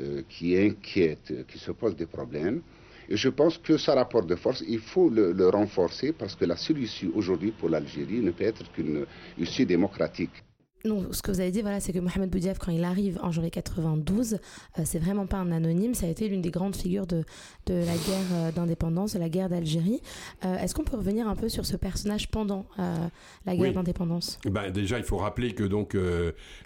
euh, 0.00 0.22
qui 0.28 0.56
inquiète, 0.56 1.32
qui 1.48 1.58
se 1.58 1.72
pose 1.72 1.96
des 1.96 2.06
problèmes. 2.06 2.60
Et 3.08 3.16
je 3.16 3.30
pense 3.30 3.56
que 3.56 3.78
ce 3.78 3.90
rapport 3.90 4.24
de 4.24 4.36
force, 4.36 4.62
il 4.68 4.80
faut 4.80 5.08
le, 5.08 5.32
le 5.32 5.48
renforcer 5.48 6.12
parce 6.12 6.34
que 6.34 6.44
la 6.44 6.56
solution 6.56 7.10
aujourd'hui 7.14 7.52
pour 7.52 7.70
l'Algérie 7.70 8.20
ne 8.20 8.30
peut 8.30 8.44
être 8.44 8.70
qu'une 8.72 9.06
issue 9.38 9.64
démocratique. 9.64 10.44
Non, 10.88 11.12
ce 11.12 11.20
que 11.20 11.30
vous 11.30 11.40
avez 11.40 11.50
dit, 11.50 11.60
voilà, 11.60 11.80
c'est 11.80 11.92
que 11.92 11.98
Mohamed 11.98 12.30
Boudiaf, 12.30 12.58
quand 12.58 12.72
il 12.72 12.82
arrive 12.82 13.18
en 13.22 13.30
janvier 13.30 13.50
92, 13.50 14.34
euh, 14.34 14.82
c'est 14.84 14.98
vraiment 14.98 15.26
pas 15.26 15.36
un 15.36 15.52
anonyme. 15.52 15.92
Ça 15.92 16.06
a 16.06 16.08
été 16.08 16.28
l'une 16.28 16.40
des 16.40 16.50
grandes 16.50 16.74
figures 16.74 17.06
de, 17.06 17.24
de 17.66 17.74
la 17.74 17.84
guerre 17.84 18.32
euh, 18.32 18.52
d'indépendance, 18.52 19.12
de 19.12 19.18
la 19.18 19.28
guerre 19.28 19.50
d'Algérie. 19.50 20.00
Euh, 20.46 20.56
est-ce 20.56 20.74
qu'on 20.74 20.84
peut 20.84 20.96
revenir 20.96 21.28
un 21.28 21.36
peu 21.36 21.50
sur 21.50 21.66
ce 21.66 21.76
personnage 21.76 22.30
pendant 22.30 22.64
la 23.44 23.56
guerre 23.56 23.74
d'indépendance? 23.74 24.38
Ben, 24.46 24.70
Déjà, 24.70 24.96
il 24.98 25.04
faut 25.04 25.18
rappeler 25.18 25.52
que 25.54 25.64
donc 25.64 25.96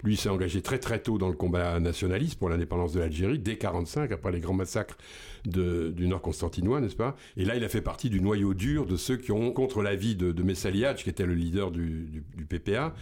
lui 0.03 0.15
s'est 0.15 0.29
engagé 0.29 0.61
très 0.61 0.79
très 0.79 0.99
tôt 0.99 1.17
dans 1.17 1.29
le 1.29 1.35
combat 1.35 1.79
nationaliste 1.79 2.39
pour 2.39 2.49
l'indépendance 2.49 2.93
de 2.93 2.99
l'Algérie, 2.99 3.39
dès 3.39 3.57
45, 3.57 4.11
après 4.11 4.31
les 4.31 4.39
grands 4.39 4.53
massacres 4.53 4.97
de, 5.45 5.91
du 5.95 6.07
Nord 6.07 6.21
constantinois, 6.21 6.79
n'est-ce 6.79 6.95
pas? 6.95 7.15
Et 7.37 7.45
là, 7.45 7.55
il 7.55 7.63
a 7.63 7.69
fait 7.69 7.81
partie 7.81 8.09
du 8.09 8.21
noyau 8.21 8.53
dur 8.53 8.85
de 8.85 8.95
ceux 8.95 9.17
qui 9.17 9.31
ont 9.31 9.51
contre 9.51 9.81
l'avis 9.81 10.15
de, 10.15 10.31
de 10.31 10.93
qui 10.93 11.09
était 11.09 11.25
le 11.25 11.33
leader 11.33 11.71
du, 11.71 12.23
PPA, 12.47 12.93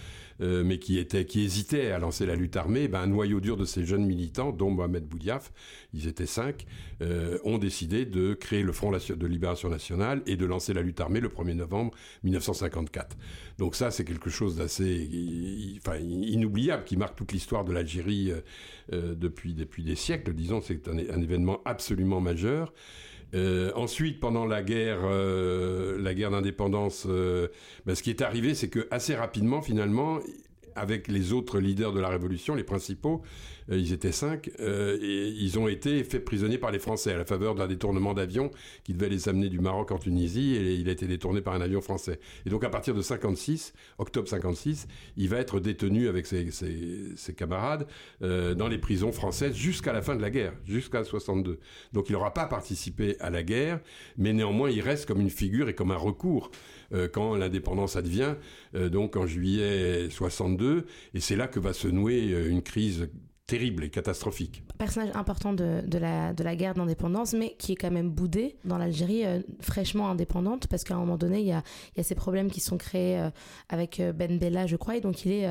euh, 0.41 0.63
mais 0.63 0.79
qui, 0.79 1.05
qui 1.05 1.41
hésitait 1.41 1.91
à 1.91 2.00
lancer 2.00 2.25
la 2.25 2.36
lutte 2.36 2.55
armée, 2.55 2.88
ben, 2.88 3.01
un 3.01 3.07
noyau 3.07 3.39
dur 3.39 3.57
de 3.57 3.65
ces 3.65 3.86
jeunes 3.86 4.05
militants, 4.05 4.51
dont 4.51 4.71
Mohamed 4.71 5.05
Boudiaf, 5.05 5.51
ils 5.93 6.07
étaient 6.07 6.25
cinq, 6.25 6.65
euh, 7.01 7.38
ont 7.43 7.57
décidé 7.57 8.05
de 8.05 8.33
créer 8.33 8.63
le 8.63 8.71
Front 8.71 8.91
de 8.91 9.27
Libération 9.27 9.69
Nationale 9.69 10.21
et 10.25 10.38
de 10.38 10.45
lancer 10.45 10.74
la 10.74 10.81
lutte 10.81 11.00
armée 11.00 11.19
le 11.19 11.29
1er 11.29 11.53
novembre 11.53 11.93
1954. 12.24 13.17
Donc 13.57 13.75
ça, 13.75 13.91
c'est 13.91 14.05
quelque 14.05 14.29
chose 14.29 14.55
d'assez 14.55 15.77
enfin, 15.77 15.98
inoubliable 15.98 16.83
qui 16.86 16.98
marque 16.98 17.15
toute 17.15 17.31
l'histoire 17.31 17.63
de 17.63 17.74
l'Algérie 17.74 18.31
euh, 18.93 19.15
depuis, 19.15 19.53
depuis 19.53 19.83
des 19.83 19.95
siècles, 19.95 20.33
disons, 20.33 20.62
c'est 20.62 20.88
un, 20.88 20.98
événement 20.98 21.62
absolument 21.65 22.21
majeur. 22.21 22.74
Euh, 23.33 23.71
ensuite, 23.75 24.19
pendant 24.19 24.45
la 24.45 24.62
guerre, 24.62 25.00
euh, 25.03 25.98
la 26.01 26.13
guerre 26.13 26.31
d'indépendance, 26.31 27.07
ben, 27.07 27.95
ce 27.95 28.03
qui 28.03 28.10
est 28.10 28.21
arrivé, 28.21 28.53
c'est 28.55 28.69
que 28.69 28.88
assez 28.91 29.15
rapidement, 29.15 29.62
finalement, 29.62 30.19
avec 30.75 31.07
les 31.07 31.33
autres 31.33 31.59
leaders 31.59 31.93
de 31.93 31.99
la 31.99 32.09
révolution, 32.09 32.55
les 32.55 32.63
principaux, 32.63 33.21
euh, 33.71 33.77
ils 33.77 33.93
étaient 33.93 34.11
cinq, 34.11 34.51
euh, 34.59 34.97
et 35.01 35.29
ils 35.29 35.59
ont 35.59 35.67
été 35.67 36.03
faits 36.03 36.25
prisonniers 36.25 36.57
par 36.57 36.71
les 36.71 36.79
Français 36.79 37.13
à 37.13 37.17
la 37.17 37.25
faveur 37.25 37.55
d'un 37.55 37.67
détournement 37.67 38.13
d'avion 38.13 38.51
qui 38.83 38.93
devait 38.93 39.09
les 39.09 39.29
amener 39.29 39.49
du 39.49 39.59
Maroc 39.59 39.91
en 39.91 39.97
Tunisie, 39.97 40.55
et 40.55 40.73
il 40.75 40.89
a 40.89 40.91
été 40.91 41.07
détourné 41.07 41.41
par 41.41 41.53
un 41.53 41.61
avion 41.61 41.81
français. 41.81 42.19
Et 42.45 42.49
donc 42.49 42.63
à 42.63 42.69
partir 42.69 42.93
de 42.93 43.01
56, 43.01 43.73
octobre 43.97 44.27
56, 44.27 44.87
il 45.17 45.29
va 45.29 45.37
être 45.37 45.59
détenu 45.59 46.07
avec 46.07 46.25
ses, 46.25 46.49
camarades 47.35 47.87
euh, 48.21 48.53
dans 48.55 48.67
les 48.67 48.77
prisons 48.77 49.11
françaises 49.11 49.55
jusqu'à 49.55 49.93
la 49.93 50.01
fin 50.01 50.15
de 50.15 50.21
la 50.21 50.29
guerre, 50.29 50.53
jusqu'à 50.65 51.03
62. 51.03 51.59
Donc 51.93 52.09
il 52.09 52.13
n'aura 52.13 52.33
pas 52.33 52.45
participé 52.45 53.15
à 53.19 53.29
la 53.29 53.43
guerre, 53.43 53.79
mais 54.17 54.33
néanmoins 54.33 54.69
il 54.69 54.81
reste 54.81 55.05
comme 55.05 55.21
une 55.21 55.29
figure 55.29 55.69
et 55.69 55.75
comme 55.75 55.91
un 55.91 55.97
recours 55.97 56.51
quand 57.12 57.36
l'indépendance 57.36 57.95
advient, 57.95 58.36
donc 58.74 59.15
en 59.15 59.25
juillet 59.25 60.10
62, 60.10 60.86
et 61.13 61.19
c'est 61.19 61.36
là 61.36 61.48
que 61.48 61.60
va 61.60 61.74
se 61.74 61.88
nouer 61.88 62.19
une 62.48 62.62
crise 62.62 63.10
terrible 63.48 63.83
et 63.83 63.89
catastrophique. 63.89 64.63
Personnage 64.77 65.12
important 65.15 65.53
de, 65.53 65.83
la, 65.98 66.33
de 66.33 66.43
la 66.43 66.55
guerre 66.55 66.74
d'indépendance, 66.74 67.33
mais 67.33 67.55
qui 67.57 67.74
est 67.74 67.75
quand 67.75 67.91
même 67.91 68.10
boudé 68.10 68.55
dans 68.65 68.77
l'Algérie 68.77 69.24
fraîchement 69.60 70.10
indépendante, 70.10 70.67
parce 70.67 70.83
qu'à 70.83 70.95
un 70.95 71.00
moment 71.00 71.17
donné, 71.17 71.41
il 71.41 71.48
y 71.48 71.51
a, 71.51 71.63
ces 72.01 72.15
problèmes 72.15 72.50
qui 72.50 72.60
sont 72.60 72.77
créés 72.77 73.21
avec 73.69 74.01
Ben 74.15 74.38
Bella, 74.38 74.67
je 74.67 74.75
crois, 74.75 74.98
et 74.98 75.01
donc 75.01 75.25
il 75.25 75.31
est 75.33 75.48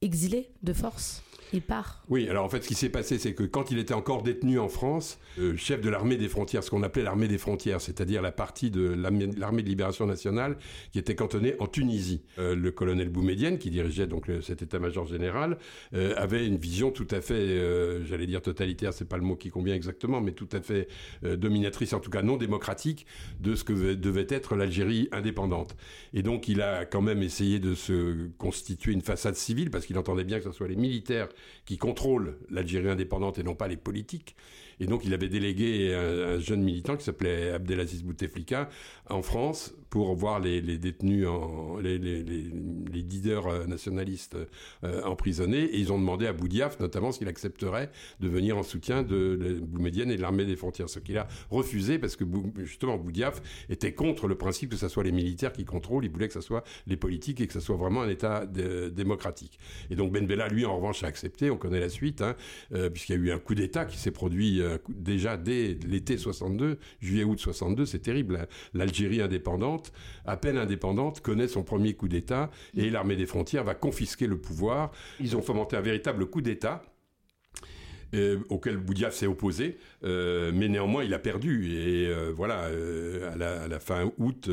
exilé 0.00 0.50
de 0.62 0.72
force 0.72 1.22
il 1.52 1.62
part. 1.62 2.02
Oui, 2.08 2.28
alors 2.28 2.44
en 2.44 2.48
fait, 2.48 2.62
ce 2.62 2.68
qui 2.68 2.74
s'est 2.74 2.88
passé, 2.88 3.18
c'est 3.18 3.34
que 3.34 3.42
quand 3.42 3.70
il 3.70 3.78
était 3.78 3.94
encore 3.94 4.22
détenu 4.22 4.58
en 4.58 4.68
France, 4.68 5.18
le 5.36 5.56
chef 5.56 5.80
de 5.80 5.88
l'armée 5.88 6.16
des 6.16 6.28
frontières, 6.28 6.64
ce 6.64 6.70
qu'on 6.70 6.82
appelait 6.82 7.02
l'armée 7.02 7.28
des 7.28 7.38
frontières, 7.38 7.80
c'est-à-dire 7.80 8.22
la 8.22 8.32
partie 8.32 8.70
de 8.70 8.82
l'armée 8.82 9.62
de 9.62 9.68
libération 9.68 10.06
nationale 10.06 10.56
qui 10.92 10.98
était 10.98 11.14
cantonnée 11.14 11.54
en 11.58 11.66
Tunisie, 11.66 12.22
euh, 12.38 12.54
le 12.54 12.70
colonel 12.70 13.08
Boumedienne, 13.08 13.58
qui 13.58 13.70
dirigeait 13.70 14.06
donc 14.06 14.30
cet 14.42 14.62
état-major 14.62 15.06
général, 15.06 15.58
euh, 15.94 16.14
avait 16.16 16.46
une 16.46 16.56
vision 16.56 16.90
tout 16.90 17.06
à 17.10 17.20
fait, 17.20 17.34
euh, 17.34 18.04
j'allais 18.04 18.26
dire 18.26 18.42
totalitaire, 18.42 18.92
c'est 18.92 19.08
pas 19.08 19.16
le 19.16 19.22
mot 19.22 19.36
qui 19.36 19.50
convient 19.50 19.74
exactement, 19.74 20.20
mais 20.20 20.32
tout 20.32 20.48
à 20.52 20.60
fait 20.60 20.88
dominatrice, 21.22 21.92
en 21.92 22.00
tout 22.00 22.10
cas 22.10 22.22
non 22.22 22.36
démocratique, 22.36 23.06
de 23.40 23.54
ce 23.54 23.64
que 23.64 23.94
devait 23.94 24.26
être 24.28 24.56
l'Algérie 24.56 25.08
indépendante. 25.12 25.76
Et 26.12 26.22
donc, 26.22 26.48
il 26.48 26.62
a 26.62 26.84
quand 26.84 27.02
même 27.02 27.22
essayé 27.22 27.58
de 27.58 27.74
se 27.74 28.28
constituer 28.38 28.92
une 28.92 29.02
façade 29.02 29.34
civile, 29.34 29.70
parce 29.70 29.86
qu'il 29.86 29.98
entendait 29.98 30.24
bien 30.24 30.38
que 30.38 30.44
ce 30.44 30.52
soit 30.52 30.68
les 30.68 30.76
militaires 30.76 31.28
qui 31.64 31.78
contrôle 31.78 32.38
l'Algérie 32.50 32.90
indépendante 32.90 33.38
et 33.38 33.42
non 33.42 33.54
pas 33.54 33.68
les 33.68 33.76
politiques. 33.76 34.36
Et 34.80 34.86
donc, 34.86 35.04
il 35.04 35.14
avait 35.14 35.28
délégué 35.28 35.94
un, 35.94 36.38
jeune 36.40 36.62
militant 36.62 36.96
qui 36.96 37.04
s'appelait 37.04 37.50
Abdelaziz 37.50 38.02
Bouteflika 38.02 38.68
en 39.08 39.22
France 39.22 39.74
pour 39.90 40.14
voir 40.14 40.38
les, 40.38 40.60
détenus, 40.78 41.26
en, 41.26 41.78
les, 41.78 41.98
leaders 41.98 43.46
euh, 43.48 43.66
nationalistes 43.66 44.36
euh, 44.84 45.02
emprisonnés. 45.02 45.64
Et 45.64 45.78
ils 45.78 45.92
ont 45.92 45.98
demandé 45.98 46.26
à 46.26 46.32
Boudiaf, 46.32 46.78
notamment, 46.78 47.10
s'il 47.10 47.28
accepterait 47.28 47.90
de 48.20 48.28
venir 48.28 48.56
en 48.56 48.62
soutien 48.62 49.02
de 49.02 49.60
Boumedienne 49.60 50.10
et 50.10 50.16
de 50.16 50.22
l'armée 50.22 50.44
des 50.44 50.56
frontières. 50.56 50.88
Ce 50.88 51.00
qu'il 51.00 51.18
a 51.18 51.26
refusé 51.50 51.98
parce 51.98 52.14
que, 52.14 52.24
justement, 52.58 52.96
Boudiaf 52.96 53.42
était 53.68 53.92
contre 53.92 54.28
le 54.28 54.36
principe 54.36 54.70
que 54.70 54.76
ce 54.76 54.88
soit 54.88 55.02
les 55.02 55.12
militaires 55.12 55.52
qui 55.52 55.64
contrôlent. 55.64 56.04
Il 56.04 56.10
voulait 56.10 56.28
que 56.28 56.34
ce 56.34 56.40
soit 56.40 56.62
les 56.86 56.96
politiques 56.96 57.40
et 57.40 57.48
que 57.48 57.52
ce 57.52 57.60
soit 57.60 57.76
vraiment 57.76 58.02
un 58.02 58.08
État 58.08 58.46
démocratique. 58.46 59.58
Et 59.90 59.96
donc, 59.96 60.12
Ben 60.12 60.24
Bella, 60.26 60.48
lui, 60.48 60.64
en 60.64 60.76
revanche, 60.76 61.02
a 61.02 61.08
accepté. 61.08 61.50
On 61.50 61.56
connaît 61.56 61.80
la 61.80 61.88
suite, 61.88 62.22
hein, 62.22 62.36
euh, 62.72 62.90
puisqu'il 62.90 63.16
y 63.16 63.18
a 63.18 63.18
eu 63.18 63.32
un 63.32 63.38
coup 63.40 63.56
d'État 63.56 63.84
qui 63.84 63.98
s'est 63.98 64.12
produit 64.12 64.62
déjà 64.88 65.36
dès 65.36 65.78
l'été 65.86 66.16
62, 66.16 66.78
juillet-août 67.00 67.38
62, 67.38 67.86
c'est 67.86 68.00
terrible. 68.00 68.36
Hein. 68.36 68.46
L'Algérie 68.74 69.20
indépendante, 69.20 69.92
à 70.24 70.36
peine 70.36 70.56
indépendante, 70.56 71.20
connaît 71.20 71.48
son 71.48 71.62
premier 71.62 71.94
coup 71.94 72.08
d'État 72.08 72.50
et 72.76 72.90
l'armée 72.90 73.16
des 73.16 73.26
frontières 73.26 73.64
va 73.64 73.74
confisquer 73.74 74.26
le 74.26 74.38
pouvoir. 74.38 74.92
Ils 75.20 75.36
ont 75.36 75.42
fomenté 75.42 75.76
un 75.76 75.80
véritable 75.80 76.26
coup 76.26 76.40
d'État. 76.40 76.82
Euh, 78.12 78.38
auquel 78.48 78.76
Boudiaf 78.76 79.14
s'est 79.14 79.28
opposé, 79.28 79.78
euh, 80.02 80.50
mais 80.52 80.68
néanmoins 80.68 81.04
il 81.04 81.14
a 81.14 81.20
perdu. 81.20 81.72
Et 81.76 82.08
euh, 82.08 82.32
voilà, 82.34 82.68
à 83.32 83.68
la, 83.68 83.78
fin 83.78 84.10
août 84.18 84.50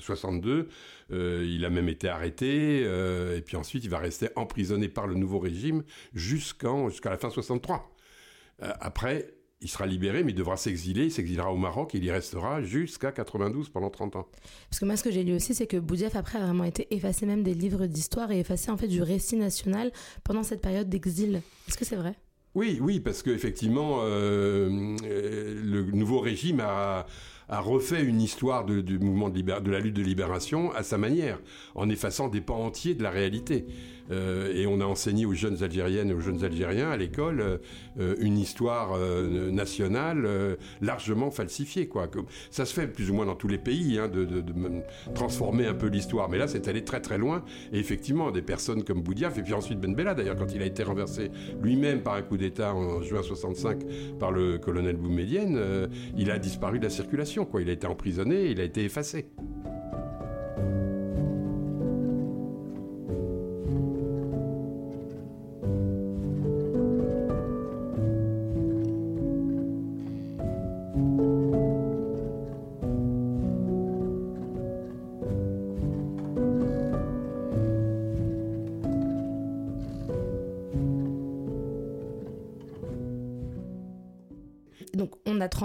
62, 0.00 0.68
il 1.10 1.64
a 1.64 1.70
même 1.70 1.88
été 1.88 2.08
arrêté, 2.08 2.80
et 2.80 3.40
puis 3.42 3.56
ensuite 3.56 3.84
il 3.84 3.90
va 3.90 3.98
rester 3.98 4.28
emprisonné 4.34 4.88
par 4.88 5.06
le 5.06 5.14
nouveau 5.14 5.38
régime 5.38 5.84
jusqu'à 6.14 6.70
la 7.04 7.16
fin 7.16 7.30
63. 7.30 7.94
après, 8.60 9.34
il 9.62 9.68
sera 9.68 9.86
libéré, 9.86 10.24
mais 10.24 10.32
il 10.32 10.34
devra 10.34 10.56
s'exiler. 10.56 11.04
Il 11.04 11.12
s'exilera 11.12 11.52
au 11.52 11.56
Maroc 11.56 11.94
et 11.94 11.98
il 11.98 12.04
y 12.04 12.10
restera 12.10 12.62
jusqu'à 12.62 13.12
92 13.12 13.68
pendant 13.68 13.90
30 13.90 14.16
ans. 14.16 14.26
Parce 14.70 14.80
que 14.80 14.84
moi, 14.86 14.96
ce 14.96 15.04
que 15.04 15.10
j'ai 15.10 15.22
lu 15.22 15.34
aussi, 15.34 15.54
c'est 15.54 15.66
que 15.66 15.76
Boudiaf, 15.76 16.16
après, 16.16 16.38
a 16.38 16.42
vraiment 16.42 16.64
été 16.64 16.92
effacé 16.94 17.26
même 17.26 17.42
des 17.42 17.54
livres 17.54 17.86
d'histoire 17.86 18.30
et 18.32 18.40
effacé 18.40 18.70
en 18.70 18.76
fait 18.76 18.88
du 18.88 19.02
récit 19.02 19.36
national 19.36 19.92
pendant 20.24 20.42
cette 20.42 20.62
période 20.62 20.88
d'exil. 20.88 21.42
Est-ce 21.68 21.76
que 21.76 21.84
c'est 21.84 21.96
vrai? 21.96 22.14
Oui, 22.54 22.78
oui, 22.80 22.98
parce 22.98 23.22
qu'effectivement, 23.22 24.00
euh, 24.02 24.96
euh, 25.04 25.60
le 25.62 25.82
nouveau 25.92 26.18
régime 26.18 26.60
a 26.60 27.06
a 27.50 27.60
refait 27.60 28.02
une 28.02 28.22
histoire 28.22 28.64
du 28.64 28.98
mouvement 28.98 29.28
de, 29.28 29.40
de, 29.40 29.70
la 29.70 29.80
lutte 29.80 29.96
de 29.96 30.02
libération 30.02 30.72
à 30.72 30.82
sa 30.82 30.96
manière, 30.96 31.38
en 31.74 31.90
effaçant 31.90 32.28
des 32.28 32.40
pans 32.40 32.64
entiers 32.64 32.94
de 32.94 33.02
la 33.02 33.10
réalité. 33.10 33.66
Euh, 34.10 34.52
et 34.54 34.66
on 34.66 34.80
a 34.80 34.84
enseigné 34.84 35.26
aux 35.26 35.34
jeunes 35.34 35.62
Algériennes 35.62 36.10
et 36.10 36.14
aux 36.14 36.20
jeunes 36.20 36.44
Algériens 36.44 36.90
à 36.90 36.96
l'école 36.96 37.60
euh, 37.98 38.16
une 38.18 38.38
histoire 38.38 38.92
euh, 38.94 39.50
nationale 39.50 40.56
largement 40.80 41.30
falsifiée. 41.30 41.86
Quoi. 41.86 42.08
Ça 42.50 42.64
se 42.64 42.74
fait 42.74 42.86
plus 42.86 43.10
ou 43.10 43.14
moins 43.14 43.26
dans 43.26 43.34
tous 43.34 43.48
les 43.48 43.58
pays, 43.58 43.98
hein, 43.98 44.08
de, 44.08 44.24
de, 44.24 44.42
transformer 45.14 45.66
un 45.66 45.74
peu 45.74 45.86
l'histoire. 45.86 46.28
Mais 46.28 46.38
là, 46.38 46.48
c'est 46.48 46.68
allé 46.68 46.84
très 46.84 47.00
très 47.00 47.18
loin. 47.18 47.44
Et 47.72 47.78
effectivement, 47.78 48.30
des 48.30 48.42
personnes 48.42 48.84
comme 48.84 49.02
Boudiaf, 49.02 49.38
et 49.38 49.42
puis 49.42 49.54
ensuite 49.54 49.80
Ben 49.80 49.94
Bella, 49.94 50.14
d'ailleurs, 50.14 50.36
quand 50.36 50.52
il 50.54 50.62
a 50.62 50.66
été 50.66 50.82
renversé 50.82 51.30
lui-même 51.62 52.02
par 52.02 52.14
un 52.14 52.22
coup 52.22 52.36
d'État 52.36 52.74
en 52.74 53.02
juin 53.02 53.22
65 53.22 53.78
par 54.18 54.32
le 54.32 54.58
colonel 54.58 54.96
Boumedienne, 54.96 55.88
il 56.16 56.30
a 56.30 56.38
disparu 56.38 56.78
de 56.78 56.84
la 56.84 56.90
circulation. 56.90 57.39
Quoi. 57.44 57.62
Il 57.62 57.70
a 57.70 57.72
été 57.72 57.86
emprisonné, 57.86 58.46
il 58.46 58.60
a 58.60 58.64
été 58.64 58.84
effacé. 58.84 59.30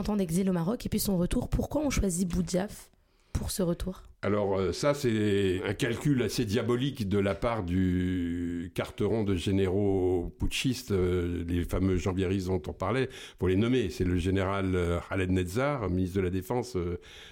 On 0.09 0.13
a 0.13 0.15
30 0.15 0.15
ans 0.15 0.17
d'exil 0.17 0.49
au 0.49 0.53
Maroc 0.53 0.85
et 0.85 0.89
puis 0.89 0.99
son 0.99 1.17
retour. 1.17 1.49
Pourquoi 1.49 1.81
on 1.81 1.89
choisit 1.89 2.27
Boudiaf 2.27 2.89
pour 3.33 3.51
ce 3.51 3.63
retour? 3.63 4.03
Alors 4.21 4.57
euh, 4.57 4.71
ça, 4.71 4.93
c'est 4.93 5.61
un 5.65 5.73
calcul 5.73 6.23
assez 6.23 6.45
diabolique 6.45 7.07
de 7.07 7.19
la 7.19 7.35
part 7.35 7.63
du 7.63 8.71
carteron 8.73 9.23
de 9.23 9.35
généraux 9.35 10.35
putschistes, 10.39 10.91
euh, 10.91 11.43
les 11.47 11.63
fameux 11.63 11.97
Jean 11.97 12.13
Bieris 12.13 12.45
dont 12.45 12.61
on 12.67 12.73
parlait, 12.73 13.09
pour 13.37 13.47
les 13.49 13.55
nommer. 13.55 13.89
C'est 13.89 14.03
le 14.03 14.17
général 14.17 14.75
euh, 14.75 14.99
Khaled 15.09 15.31
Netzar, 15.31 15.89
ministre 15.89 16.17
de 16.17 16.21
la 16.21 16.29
Défense 16.29 16.77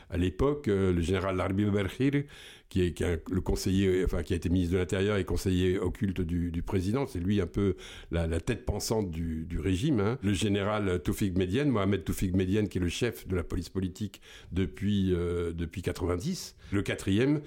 à 0.09 0.17
l'époque, 0.17 0.67
le 0.67 1.01
général 1.01 1.37
Larbi 1.37 1.65
Berkhir, 1.65 2.23
qui 2.73 2.81
est, 3.03 3.29
le 3.31 3.41
conseiller, 3.41 4.03
enfin 4.03 4.23
qui 4.23 4.33
a 4.33 4.35
été 4.35 4.49
ministre 4.49 4.73
de 4.73 4.79
l'Intérieur 4.79 5.17
et 5.17 5.25
conseiller 5.25 5.77
occulte 5.77 6.21
du, 6.21 6.63
président. 6.63 7.05
C'est 7.05 7.19
lui 7.19 7.39
un 7.39 7.47
peu 7.47 7.75
la, 8.11 8.27
tête 8.39 8.65
pensante 8.65 9.11
du, 9.11 9.47
régime. 9.59 9.99
Hein. 9.99 10.17
Le 10.23 10.33
général 10.33 11.01
Toufik 11.03 11.37
Medienne, 11.37 11.69
Mohamed 11.69 12.03
Toufik 12.03 12.35
Medienne, 12.35 12.67
qui 12.67 12.79
est 12.79 12.81
le 12.81 12.89
chef 12.89 13.27
de 13.27 13.35
la 13.35 13.43
police 13.43 13.69
politique 13.69 14.21
depuis 14.51 15.13
depuis 15.55 15.81
90. 15.81 16.55
Le 16.71 16.81
quatrième, 16.81 17.41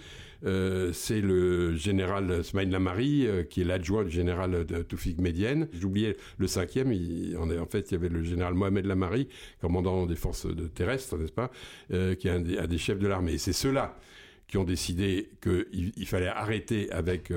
euh, 0.45 0.93
c'est 0.93 1.21
le 1.21 1.75
général 1.75 2.45
Smaïn 2.45 2.71
Lamari, 2.71 3.27
euh, 3.27 3.43
qui 3.43 3.63
est 3.63 3.65
l'adjoint 3.65 4.05
du 4.05 4.11
général 4.11 4.65
de 4.65 4.83
Toufik 4.83 5.19
Médienne. 5.19 5.69
J'oubliais 5.73 6.17
le 6.39 6.47
cinquième, 6.47 6.93
en, 7.39 7.67
fait, 7.67 7.91
il 7.91 7.95
y 7.95 7.97
avait 7.97 8.09
le 8.09 8.23
général 8.23 8.55
Mohamed 8.55 8.87
Lamari, 8.87 9.29
commandant 9.61 10.07
des 10.07 10.17
forces 10.17 10.47
terrestres, 10.75 11.17
n'est-ce 11.17 11.33
pas, 11.33 11.51
euh, 11.93 12.15
qui 12.15 12.29
est 12.29 12.31
un 12.31 12.41
des, 12.41 12.79
chefs 12.79 12.99
de 12.99 13.07
l'armée. 13.07 13.39
c'est 13.39 13.53
ceux-là 13.53 13.99
qui 14.49 14.59
ont 14.59 14.65
décidé 14.65 15.31
qu'il 15.43 15.93
il 15.97 16.07
fallait 16.07 16.29
arrêter 16.29 16.91
avec, 16.93 17.33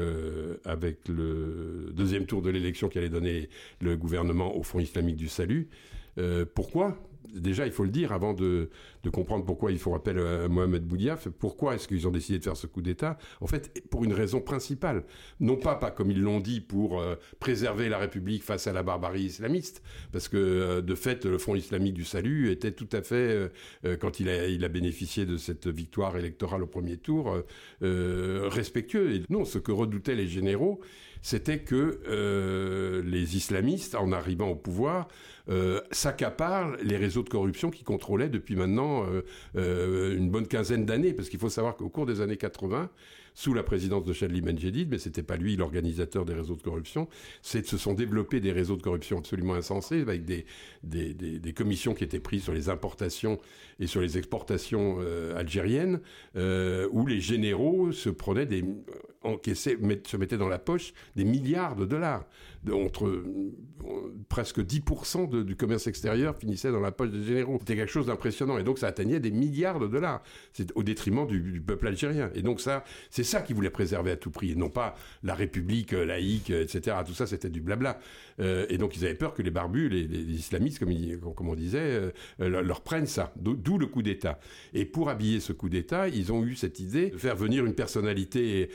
avec 0.63 1.07
le 1.07 1.91
deuxième 1.93 2.25
tour 2.25 2.41
de 2.41 2.49
l'élection 2.49 2.87
qui 2.87 2.99
allait 2.99 3.09
donner 3.09 3.49
le 3.81 3.97
gouvernement 3.97 4.55
au 4.55 4.61
Front 4.61 4.79
islamique 4.79 5.15
du 5.15 5.27
salut. 5.27 5.69
pourquoi? 6.53 6.97
Déjà, 7.33 7.65
il 7.65 7.71
faut 7.71 7.83
le 7.83 7.89
dire, 7.89 8.11
avant 8.11 8.33
de, 8.33 8.69
comprendre 9.11 9.45
pourquoi 9.45 9.71
ils 9.71 9.79
font 9.79 9.95
appel 9.95 10.19
à 10.19 10.47
Mohamed 10.47 10.83
Boudiaf, 10.83 11.27
pourquoi 11.29 11.75
est-ce 11.75 11.87
qu'ils 11.87 12.07
ont 12.07 12.11
décidé 12.11 12.39
de 12.39 12.43
faire 12.43 12.57
ce 12.57 12.67
coup 12.67 12.81
d'État? 12.81 13.17
En 13.41 13.47
fait, 13.47 13.83
pour 13.89 14.03
une 14.03 14.13
raison 14.13 14.41
principale. 14.41 15.03
Non 15.39 15.55
pas, 15.55 15.75
comme 15.91 16.11
ils 16.11 16.21
l'ont 16.21 16.39
dit, 16.39 16.61
pour 16.61 17.01
euh, 17.01 17.15
préserver 17.39 17.89
la 17.89 17.97
République 17.97 18.43
face 18.43 18.67
à 18.67 18.73
la 18.73 18.83
barbarie 18.83 19.23
islamiste, 19.23 19.81
parce 20.11 20.27
que, 20.27 20.37
euh, 20.37 20.81
de 20.81 20.95
fait, 20.95 21.25
le 21.25 21.37
Front 21.37 21.55
islamique 21.55 21.93
du 21.93 22.05
salut 22.05 22.51
était 22.51 22.71
tout 22.71 22.89
à 22.91 23.01
fait, 23.01 23.49
euh, 23.85 23.97
quand 23.97 24.19
il 24.19 24.29
a, 24.29 24.47
il 24.47 24.69
bénéficié 24.69 25.25
de 25.25 25.37
cette 25.37 25.67
victoire 25.67 26.15
électorale 26.15 26.61
au 26.61 26.67
premier 26.67 26.97
tour, 26.97 27.35
respectueux. 27.81 29.15
Et 29.15 29.23
non, 29.29 29.45
ce 29.45 29.57
que 29.57 29.71
redoutaient 29.71 30.13
les 30.13 30.27
généraux, 30.27 30.79
c'était 31.21 31.59
que 31.59 31.99
euh, 32.07 33.01
les 33.03 33.35
islamistes, 33.35 33.95
en 33.95 34.11
arrivant 34.11 34.49
au 34.49 34.55
pouvoir, 34.55 35.07
euh, 35.49 35.81
s'accaparent 35.91 36.75
les 36.81 36.97
réseaux 36.97 37.23
de 37.23 37.29
corruption 37.29 37.71
qui 37.71 37.83
contrôlaient 37.83 38.29
depuis 38.29 38.55
maintenant 38.55 39.05
euh, 39.55 40.15
une 40.15 40.29
bonne 40.29 40.47
quinzaine 40.47 40.85
d'années. 40.85 41.13
Parce 41.13 41.29
qu'il 41.29 41.39
faut 41.39 41.49
savoir 41.49 41.75
qu'au 41.75 41.89
cours 41.89 42.05
des 42.05 42.21
années 42.21 42.37
80, 42.37 42.89
sous 43.39 43.53
la 43.53 43.63
présidence 43.63 44.03
de 44.03 44.11
Chadli 44.11 44.41
Benjedid, 44.41 44.89
mais 44.91 44.97
c'était 44.97 45.23
pas 45.23 45.37
lui 45.37 45.55
l'organisateur 45.55 46.25
des 46.25 46.33
réseaux 46.33 46.57
de 46.57 46.61
corruption. 46.61 47.07
Se 47.41 47.61
sont 47.77 47.93
développés 47.93 48.41
des 48.41 48.51
réseaux 48.51 48.75
de 48.75 48.81
corruption 48.81 49.17
absolument 49.17 49.53
insensés 49.53 50.01
avec 50.01 50.25
des, 50.25 50.45
des, 50.83 51.13
des, 51.13 51.53
commissions 51.53 51.93
qui 51.93 52.03
étaient 52.03 52.19
prises 52.19 52.43
sur 52.43 52.51
les 52.51 52.67
importations 52.67 53.39
et 53.79 53.87
sur 53.87 54.01
les 54.01 54.17
exportations 54.17 54.97
euh, 54.99 55.39
algériennes, 55.39 56.01
euh, 56.35 56.89
où 56.91 57.07
les 57.07 57.21
généraux 57.21 57.93
se 57.93 58.09
prenaient 58.09 58.45
des 58.45 58.65
encaissaient, 59.23 59.77
se 60.05 60.17
mettaient 60.17 60.37
dans 60.37 60.49
la 60.49 60.59
poche 60.59 60.93
des 61.15 61.23
milliards 61.23 61.77
de 61.77 61.85
dollars. 61.85 62.25
Entre 62.67 63.07
euh, 63.07 64.13
presque 64.27 64.59
10% 64.59 65.29
de, 65.29 65.43
du 65.43 65.55
commerce 65.55 65.87
extérieur 65.87 66.35
finissait 66.35 66.71
dans 66.71 66.81
la 66.81 66.91
poche 66.91 67.09
des 67.09 67.23
généraux. 67.23 67.57
C'était 67.59 67.77
quelque 67.77 67.91
chose 67.91 68.07
d'impressionnant. 68.07 68.57
Et 68.57 68.63
donc 68.63 68.79
ça 68.79 68.87
atteignait 68.87 69.21
des 69.21 69.31
milliards 69.31 69.79
de 69.79 69.87
dollars. 69.87 70.21
C'est 70.51 70.71
au 70.75 70.83
détriment 70.83 71.25
du, 71.25 71.61
peuple 71.61 71.87
algérien. 71.87 72.29
Et 72.35 72.41
donc 72.41 72.59
ça, 72.59 72.83
c'est 73.09 73.23
ça 73.23 73.41
qu'ils 73.41 73.55
voulaient 73.55 73.69
préserver 73.69 74.11
à 74.11 74.17
tout 74.17 74.29
prix. 74.29 74.51
Et 74.51 74.55
non 74.55 74.69
pas 74.69 74.95
la 75.23 75.35
République 75.35 75.93
euh, 75.93 76.05
laïque, 76.05 76.51
euh, 76.51 76.63
etc. 76.63 76.97
Tout 77.05 77.13
ça, 77.13 77.27
c'était 77.27 77.49
du 77.49 77.61
blabla. 77.61 77.99
Et 78.41 78.77
donc 78.77 78.95
ils 78.95 79.03
avaient 79.03 79.15
peur 79.15 79.33
que 79.33 79.41
les 79.41 79.51
barbus, 79.51 79.89
les, 79.89 80.05
islamistes, 80.05 80.79
comme, 80.79 81.49
on 81.49 81.55
disait, 81.55 82.13
leur 82.39 82.79
prennent 82.79 83.05
ça. 83.05 83.33
D'où 83.35 83.77
le 83.77 83.85
coup 83.85 84.01
d'État. 84.01 84.39
Et 84.73 84.85
pour 84.85 85.09
habiller 85.09 85.41
ce 85.41 85.51
coup 85.51 85.67
d'État, 85.67 86.07
ils 86.07 86.31
ont 86.31 86.45
eu 86.45 86.55
cette 86.55 86.79
idée 86.79 87.09
de 87.09 87.17
faire 87.17 87.35
venir 87.35 87.65
une 87.65 87.73
personnalité 87.73 88.69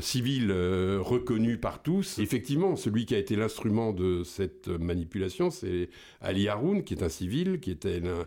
civile 0.00 0.50
reconnue 0.50 1.58
par 1.58 1.82
tous. 1.82 2.18
Effectivement, 2.20 2.74
celui 2.74 3.04
qui 3.04 3.14
a 3.14 3.18
été 3.22 3.36
l'instrument 3.36 3.92
de 3.92 4.24
cette 4.24 4.68
manipulation, 4.68 5.50
c'est 5.50 5.88
Ali 6.20 6.48
Haroun, 6.48 6.82
qui 6.84 6.94
est 6.94 7.02
un 7.02 7.08
civil, 7.08 7.60
qui 7.60 7.70
était 7.70 8.02
un, 8.06 8.26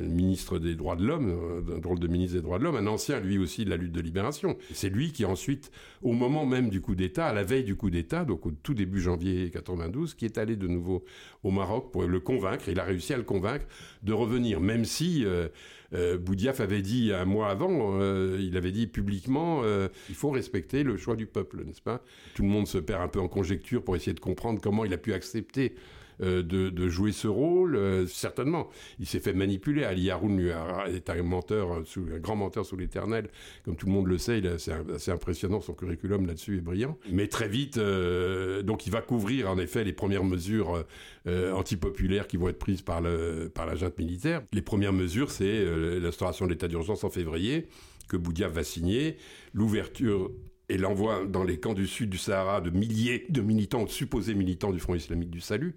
ministre 0.00 0.58
des 0.58 0.74
droits 0.74 0.96
de 0.96 1.04
l'homme, 1.04 1.62
un 1.74 1.78
drôle 1.78 1.98
de 1.98 2.06
ministre 2.06 2.36
des 2.36 2.42
droits 2.42 2.58
de 2.58 2.64
l'homme, 2.64 2.76
un 2.76 2.86
ancien 2.86 3.18
lui 3.18 3.38
aussi 3.38 3.64
de 3.64 3.70
la 3.70 3.76
lutte 3.76 3.92
de 3.92 4.00
libération. 4.00 4.58
C'est 4.72 4.90
lui 4.90 5.10
qui 5.10 5.24
ensuite, 5.24 5.70
au 6.02 6.12
moment 6.12 6.44
même 6.44 6.68
du 6.68 6.82
coup 6.82 6.94
d'État, 6.94 7.26
à 7.26 7.32
la 7.32 7.44
veille 7.44 7.64
du 7.64 7.76
coup 7.76 7.88
d'État, 7.88 8.24
donc 8.24 8.44
au 8.44 8.50
tout 8.50 8.74
début 8.74 9.00
janvier 9.00 9.50
92, 9.50 10.14
qui 10.14 10.26
est 10.26 10.36
allé 10.36 10.56
de 10.56 10.66
nouveau 10.66 11.04
au 11.44 11.50
Maroc 11.50 11.92
pour 11.92 12.02
le 12.02 12.20
convaincre. 12.20 12.68
Il 12.68 12.78
a 12.78 12.84
réussi 12.84 13.14
à 13.14 13.16
le 13.16 13.22
convaincre 13.22 13.64
de 14.02 14.12
revenir, 14.12 14.60
même 14.60 14.84
si 14.84 15.24
euh, 15.24 15.48
euh, 15.92 16.18
Boudiaf 16.18 16.60
avait 16.60 16.82
dit 16.82 17.12
un 17.12 17.24
mois 17.24 17.48
avant, 17.48 18.00
euh, 18.00 18.38
il 18.40 18.56
avait 18.56 18.72
dit 18.72 18.86
publiquement, 18.86 19.60
euh, 19.64 19.88
il 20.08 20.14
faut 20.14 20.30
respecter 20.30 20.82
le 20.82 20.96
choix 20.96 21.16
du 21.16 21.26
peuple, 21.26 21.64
n'est-ce 21.64 21.82
pas? 21.82 22.02
Tout 22.34 22.42
le 22.42 22.48
monde 22.48 22.66
se 22.66 22.78
perd 22.78 23.02
un 23.02 23.08
peu 23.08 23.20
en 23.20 23.28
conjecture 23.28 23.82
pour 23.82 23.96
essayer 23.96 24.14
de 24.14 24.20
comprendre 24.20 24.60
comment 24.60 24.84
il 24.84 24.92
a 24.92 24.98
pu 24.98 25.12
accepter 25.12 25.74
euh, 26.22 26.42
de, 26.42 26.88
jouer 26.88 27.12
ce 27.12 27.28
rôle 27.28 27.76
euh, 27.76 28.06
Certainement. 28.06 28.68
Il 28.98 29.06
s'est 29.06 29.20
fait 29.20 29.32
manipuler. 29.32 29.84
Ali 29.84 30.10
Haroun 30.10 30.40
est 30.88 31.10
un 31.10 31.22
menteur, 31.22 31.72
un 31.72 32.18
grand 32.18 32.36
menteur 32.36 32.64
sous 32.64 32.76
l'éternel. 32.76 33.28
Comme 33.64 33.76
tout 33.76 33.86
le 33.86 33.92
monde 33.92 34.06
le 34.06 34.18
sait, 34.18 34.42
c'est 34.58 34.72
assez 34.94 35.10
impressionnant. 35.10 35.60
Son 35.60 35.74
curriculum 35.74 36.26
là-dessus 36.26 36.58
est 36.58 36.60
brillant. 36.60 36.98
Mais 37.10 37.28
très 37.28 37.48
vite, 37.48 37.78
euh, 37.78 38.62
donc 38.62 38.86
il 38.86 38.92
va 38.92 39.02
couvrir 39.02 39.50
en 39.50 39.58
effet 39.58 39.84
les 39.84 39.92
premières 39.92 40.24
mesures 40.24 40.84
antipopulaires 41.26 42.28
qui 42.28 42.36
vont 42.36 42.48
être 42.48 42.58
prises 42.58 42.82
par, 42.82 43.00
le, 43.00 43.50
par 43.52 43.66
la 43.66 43.74
junte 43.74 43.98
militaire. 43.98 44.42
Les 44.52 44.62
premières 44.62 44.92
mesures, 44.92 45.30
c'est 45.30 45.64
l'instauration 46.00 46.46
de 46.46 46.50
l'état 46.52 46.68
d'urgence 46.68 47.02
en 47.02 47.10
février 47.10 47.66
que 48.08 48.16
Boudiaf 48.16 48.52
va 48.52 48.62
signer, 48.62 49.16
l'ouverture 49.52 50.30
et 50.68 50.78
l'envoi 50.78 51.24
dans 51.26 51.44
les 51.44 51.60
camps 51.60 51.74
du 51.74 51.86
sud 51.86 52.10
du 52.10 52.18
Sahara 52.18 52.60
de 52.60 52.70
milliers 52.70 53.26
de 53.28 53.40
militants, 53.40 53.86
supposés 53.86 54.34
militants 54.34 54.72
du 54.72 54.80
Front 54.80 54.94
islamique 54.94 55.30
du 55.30 55.40
salut, 55.40 55.76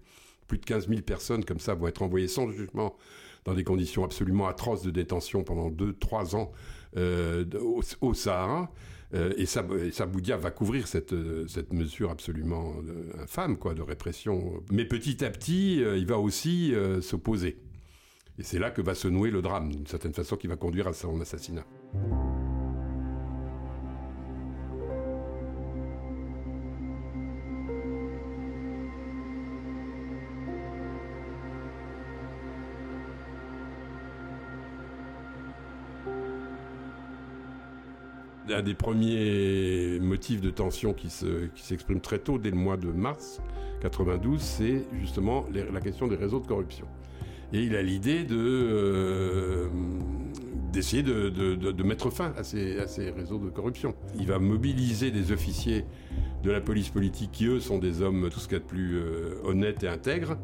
plus 0.49 0.57
de 0.57 0.65
15 0.65 0.89
000 0.89 1.01
personnes 1.01 1.45
comme 1.45 1.59
ça 1.59 1.75
vont 1.75 1.87
être 1.87 2.01
envoyées 2.01 2.27
sans 2.27 2.51
jugement 2.51 2.97
dans 3.45 3.53
des 3.53 3.63
conditions 3.63 4.03
absolument 4.03 4.47
atroces 4.47 4.83
de 4.83 4.91
détention 4.91 5.43
pendant 5.43 5.69
2-3 5.69 6.35
ans 6.35 6.51
euh, 6.97 7.45
au, 8.01 8.13
Sahara. 8.13 8.69
Euh, 9.13 9.33
et, 9.37 9.45
Saboudia 9.45 10.37
va 10.37 10.51
couvrir 10.51 10.87
cette, 10.87 11.15
cette 11.47 11.73
mesure 11.73 12.11
absolument 12.11 12.73
euh, 12.87 13.23
infâme 13.23 13.57
quoi, 13.57 13.73
de 13.73 13.81
répression. 13.81 14.61
Mais 14.71 14.85
petit 14.85 15.23
à 15.23 15.29
petit, 15.29 15.77
il 15.77 16.05
va 16.05 16.17
aussi 16.17 16.73
s'opposer. 17.01 17.61
Et 18.37 18.43
c'est 18.43 18.59
là 18.59 18.71
que 18.71 18.81
va 18.81 18.95
se 18.95 19.07
nouer 19.07 19.31
le 19.31 19.41
drame, 19.41 19.69
d'une 19.69 19.87
certaine 19.87 20.13
façon, 20.13 20.37
qui 20.37 20.47
va 20.47 20.55
conduire 20.55 20.87
à 20.87 20.93
son 20.93 21.19
assassinat. 21.21 21.65
Un 38.51 38.61
des 38.61 38.73
premiers 38.73 39.99
motifs 39.99 40.41
de 40.41 40.49
tension 40.49 40.93
qui 40.93 41.09
s'exprime 41.09 42.01
très 42.01 42.19
tôt, 42.19 42.37
dès 42.37 42.49
le 42.49 42.57
mois 42.57 42.77
de 42.77 42.87
mars 42.87 43.41
92, 43.81 44.41
c'est 44.41 44.83
justement 44.99 45.45
la 45.53 45.81
question 45.81 46.07
des 46.07 46.15
réseaux 46.15 46.39
de 46.39 46.47
corruption. 46.47 46.85
Et 47.51 47.63
il 47.63 47.75
a 47.75 47.81
l'idée 47.81 48.27
euh, 48.31 49.67
d'essayer 50.71 51.01
de, 51.01 51.83
mettre 51.83 52.09
fin 52.09 52.33
à 52.37 52.43
ces, 52.43 52.77
réseaux 53.15 53.39
de 53.39 53.49
corruption. 53.49 53.95
Il 54.19 54.27
va 54.27 54.37
mobiliser 54.39 55.11
des 55.11 55.31
officiers 55.31 55.85
de 56.43 56.51
la 56.51 56.61
police 56.61 56.89
politique 56.89 57.31
qui, 57.31 57.45
eux, 57.45 57.59
sont 57.59 57.79
des 57.79 58.01
hommes 58.01 58.29
tout 58.29 58.39
ce 58.39 58.47
qu'il 58.47 58.57
y 58.57 58.61
a 58.61 58.63
de 58.63 58.65
plus 58.65 58.97
euh, 58.97 59.41
honnêtes 59.43 59.83
et 59.83 59.87
intègres. 59.87 60.37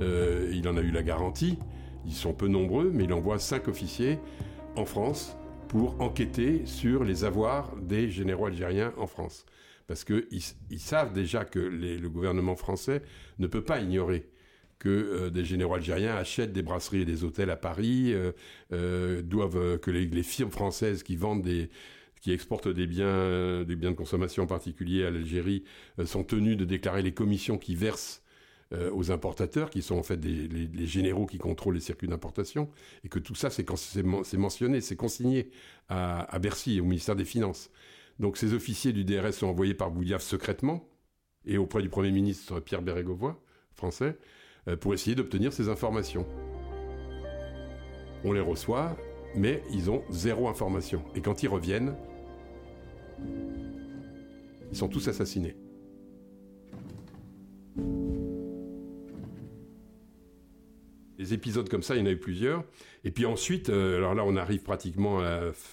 Euh, 0.00 0.50
il 0.52 0.68
en 0.68 0.76
a 0.76 0.80
eu 0.80 0.90
la 0.90 1.02
garantie. 1.02 1.58
Ils 2.06 2.12
sont 2.12 2.32
peu 2.32 2.48
nombreux, 2.48 2.90
mais 2.94 3.04
il 3.04 3.12
envoie 3.12 3.38
cinq 3.38 3.66
officiers 3.68 4.18
en 4.76 4.84
France 4.84 5.36
pour 5.68 6.00
enquêter 6.00 6.66
sur 6.66 7.04
les 7.04 7.24
avoirs 7.24 7.76
des 7.76 8.10
généraux 8.10 8.46
algériens 8.46 8.92
en 8.96 9.06
France. 9.06 9.44
Parce 9.86 10.04
qu'ils 10.04 10.26
ils 10.70 10.80
savent 10.80 11.12
déjà 11.12 11.44
que 11.44 11.58
le 11.58 12.08
gouvernement 12.08 12.56
français 12.56 13.02
ne 13.38 13.46
peut 13.46 13.64
pas 13.64 13.80
ignorer 13.80 14.26
que 14.78 14.88
euh, 14.88 15.30
des 15.30 15.44
généraux 15.44 15.74
algériens 15.74 16.14
achètent 16.14 16.52
des 16.52 16.62
brasseries 16.62 17.00
et 17.00 17.04
des 17.04 17.24
hôtels 17.24 17.50
à 17.50 17.56
Paris, 17.56 18.12
euh, 18.12 18.32
euh, 18.72 19.22
doivent 19.22 19.78
que 19.78 19.90
les, 19.90 20.22
firmes 20.22 20.50
françaises 20.50 21.02
qui 21.02 21.16
vendent 21.16 21.48
qui 22.20 22.32
exportent 22.32 22.68
des 22.68 22.86
biens, 22.86 23.64
des 23.64 23.76
biens 23.76 23.90
de 23.90 23.96
consommation 23.96 24.44
en 24.44 24.46
particulier 24.46 25.04
à 25.04 25.10
l'Algérie, 25.10 25.64
sont 26.06 26.24
tenues 26.24 26.56
de 26.56 26.64
déclarer 26.64 27.02
les 27.02 27.12
commissions 27.12 27.58
qui 27.58 27.74
versent 27.74 28.22
euh, 28.74 28.90
aux 28.92 29.10
importateurs, 29.10 29.70
qui 29.70 29.82
sont 29.82 29.96
en 29.96 30.02
fait 30.02 30.16
les, 30.24 30.86
généraux 30.86 31.26
qui 31.26 31.38
contrôlent 31.38 31.74
les 31.74 31.80
circuits 31.80 32.08
d'importation, 32.08 32.68
et 33.04 33.08
que 33.08 33.18
tout 33.18 33.34
ça, 33.34 33.48
c'est 33.50 34.36
mentionné, 34.36 34.80
c'est 34.80 34.96
consigné 34.96 35.50
à, 35.88 36.38
Bercy, 36.40 36.80
au 36.80 36.84
ministère 36.84 37.14
des 37.14 37.24
Finances. 37.24 37.70
Donc 38.18 38.36
ces 38.36 38.52
officiers 38.52 38.92
du 38.92 39.04
DRS 39.04 39.32
sont 39.32 39.46
envoyés 39.46 39.74
par 39.74 39.90
Boudiaf 39.90 40.22
secrètement, 40.22 40.88
et 41.46 41.56
auprès 41.56 41.82
du 41.82 41.88
Premier 41.88 42.10
ministre 42.10 42.58
Pierre 42.60 42.82
Bérégovoy, 42.82 43.36
français, 43.74 44.18
euh, 44.66 44.76
pour 44.76 44.92
essayer 44.92 45.14
d'obtenir 45.14 45.52
ces 45.52 45.68
informations. 45.68 46.26
On 48.24 48.32
les 48.32 48.40
reçoit, 48.40 48.96
mais 49.36 49.62
ils 49.72 49.90
ont 49.90 50.02
zéro 50.10 50.48
information. 50.48 51.04
Et 51.14 51.20
quand 51.20 51.42
ils 51.42 51.48
reviennent, 51.48 51.94
ils 54.70 54.76
sont 54.76 54.88
tous 54.88 55.06
assassinés. 55.06 55.54
Des 61.18 61.32
épisodes 61.32 61.68
comme 61.68 61.82
ça, 61.82 61.94
il 61.94 62.00
y 62.00 62.02
en 62.02 62.06
a 62.06 62.10
eu 62.10 62.18
plusieurs. 62.18 62.64
Et 63.04 63.10
puis 63.10 63.26
ensuite, 63.26 63.68
euh, 63.68 63.98
alors 63.98 64.14
là, 64.14 64.24
on 64.24 64.36
arrive 64.36 64.62
pratiquement 64.62 65.22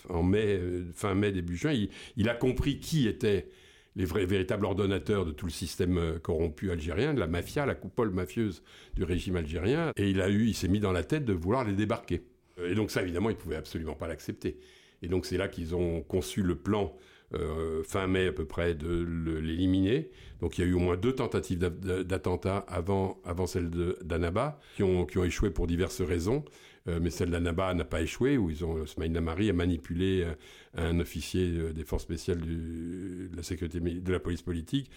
en 0.09 0.23
mai, 0.23 0.45
euh, 0.45 0.83
fin 0.93 1.15
mai, 1.15 1.31
début 1.31 1.57
juin. 1.57 1.73
Il, 2.17 2.29
a 2.29 2.35
compris 2.35 2.79
qui 2.79 3.07
étaient 3.07 3.47
les 3.95 4.05
vrais, 4.05 4.25
véritables 4.25 4.65
ordonnateurs 4.65 5.25
de 5.25 5.31
tout 5.31 5.45
le 5.45 5.51
système 5.51 5.97
euh, 5.97 6.19
corrompu 6.19 6.71
algérien, 6.71 7.13
de 7.13 7.19
la 7.19 7.27
mafia, 7.27 7.65
la 7.65 7.75
coupole 7.75 8.11
mafieuse 8.11 8.63
du 8.95 9.03
régime 9.03 9.35
algérien. 9.35 9.91
Et 9.97 10.09
il 10.09 10.21
a 10.21 10.29
eu, 10.29 10.45
il 10.45 10.53
s'est 10.53 10.67
mis 10.67 10.79
dans 10.79 10.91
la 10.91 11.03
tête 11.03 11.25
de 11.25 11.33
vouloir 11.33 11.65
les 11.65 11.73
débarquer. 11.73 12.21
Et 12.63 12.75
donc 12.75 12.91
ça, 12.91 13.01
évidemment, 13.01 13.29
il 13.29 13.35
pouvait 13.35 13.55
absolument 13.55 13.95
pas 13.95 14.07
l'accepter. 14.07 14.59
Et 15.01 15.07
donc 15.07 15.25
c'est 15.25 15.37
là 15.37 15.47
qu'ils 15.47 15.75
ont 15.75 16.01
conçu 16.01 16.43
le 16.43 16.55
plan 16.55 16.95
euh, 17.33 17.83
fin 17.83 18.07
mai 18.07 18.27
à 18.27 18.31
peu 18.31 18.45
près, 18.45 18.73
de 18.75 19.39
l'éliminer. 19.39 20.09
Donc 20.41 20.57
il 20.57 20.61
y 20.61 20.63
a 20.63 20.67
eu 20.67 20.73
au 20.73 20.79
moins 20.79 20.97
deux 20.97 21.13
tentatives 21.13 21.59
d'attentat 21.59 22.65
avant, 22.67 23.19
avant 23.23 23.47
celle 23.47 23.69
d'Anaba, 24.01 24.59
qui 24.75 24.83
ont, 24.83 25.05
qui 25.05 25.17
ont 25.17 25.23
échoué 25.23 25.49
pour 25.51 25.67
diverses 25.67 26.01
raisons. 26.01 26.43
Euh, 26.87 26.99
mais 26.99 27.11
celle 27.11 27.29
d'Anaba 27.29 27.73
n'a 27.75 27.85
pas 27.85 28.01
échoué, 28.01 28.37
où 28.37 28.49
ils 28.49 28.65
ont, 28.65 28.85
Smaïl 28.87 29.11
Namari 29.11 29.49
a 29.49 29.53
manipulé 29.53 30.23
euh, 30.23 30.33
un 30.75 30.99
officier 30.99 31.73
des 31.73 31.83
forces 31.83 32.03
spéciales 32.03 32.39
de 32.39 33.29
la 33.35 33.43
sécurité 33.43 33.79
de 33.79 34.11
la 34.11 34.19
police 34.19 34.41
politique 34.41 34.89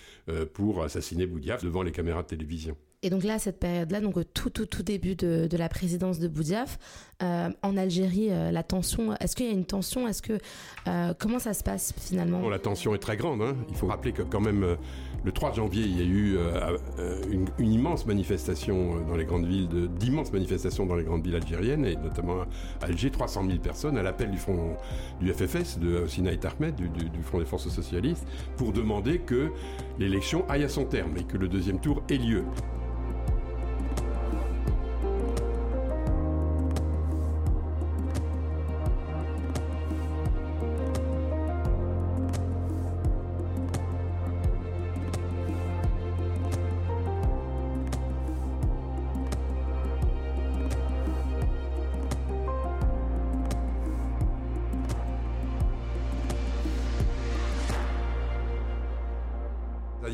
pour 0.52 0.82
assassiner 0.82 1.26
Boudiaf 1.26 1.64
devant 1.64 1.82
les 1.82 1.92
caméras 1.92 2.22
de 2.22 2.28
télévision. 2.28 2.76
Et 3.04 3.10
donc 3.10 3.22
là, 3.22 3.38
cette 3.38 3.60
période-là, 3.60 4.00
donc 4.00 4.14
tout, 4.32 4.48
tout, 4.48 4.64
tout 4.64 4.82
début 4.82 5.14
de, 5.14 5.46
de 5.46 5.56
la 5.58 5.68
présidence 5.68 6.18
de 6.18 6.26
Boudiaf, 6.26 6.78
euh, 7.22 7.50
en 7.62 7.76
Algérie, 7.76 8.28
euh, 8.30 8.50
la 8.50 8.62
tension, 8.62 9.14
est-ce 9.20 9.36
qu'il 9.36 9.44
y 9.44 9.50
a 9.50 9.52
une 9.52 9.66
tension? 9.66 10.08
Est-ce 10.08 10.22
que 10.22 10.38
euh, 10.88 11.12
comment 11.18 11.38
ça 11.38 11.52
se 11.52 11.62
passe 11.62 11.92
finalement? 11.98 12.40
Bon, 12.40 12.48
La 12.48 12.58
tension 12.58 12.94
est 12.94 12.98
très 12.98 13.18
grande. 13.18 13.42
Hein. 13.42 13.56
Il 13.68 13.74
faut 13.74 13.88
rappeler 13.88 14.12
que 14.12 14.22
quand 14.22 14.40
même, 14.40 14.78
le 15.22 15.32
3 15.32 15.52
janvier, 15.52 15.82
il 15.84 15.98
y 15.98 16.00
a 16.00 16.04
eu 16.04 16.38
une, 17.30 17.46
une, 17.58 17.72
immense 17.72 18.06
manifestation 18.06 19.04
dans 19.06 19.16
les 19.16 19.26
grandes 19.26 19.46
villes, 19.46 19.68
d'immenses 19.98 20.32
manifestations 20.32 20.86
dans 20.86 20.96
les 20.96 21.04
grandes 21.04 21.24
villes 21.24 21.36
algériennes 21.36 21.84
algérienne, 21.84 22.02
et 22.02 22.02
notamment 22.02 22.42
à 22.80 22.86
Alger, 22.86 23.10
300 23.10 23.44
000 23.46 23.58
personnes 23.58 23.98
à 23.98 24.02
l'appel 24.02 24.30
du 24.30 24.38
front 24.38 24.76
du 25.20 25.32
FFS, 25.32 25.63
de 25.78 26.06
Sinaï 26.06 26.38
Ahmed, 26.44 26.74
du, 26.76 27.22
Front 27.22 27.38
des 27.38 27.44
Forces 27.44 27.68
Socialistes, 27.68 28.26
pour 28.56 28.72
demander 28.72 29.18
que 29.18 29.50
l'élection 29.98 30.48
aille 30.48 30.64
à 30.64 30.68
son 30.68 30.84
terme 30.84 31.16
et 31.16 31.24
que 31.24 31.36
le 31.36 31.48
deuxième 31.48 31.80
tour 31.80 32.02
ait 32.08 32.18
lieu. 32.18 32.44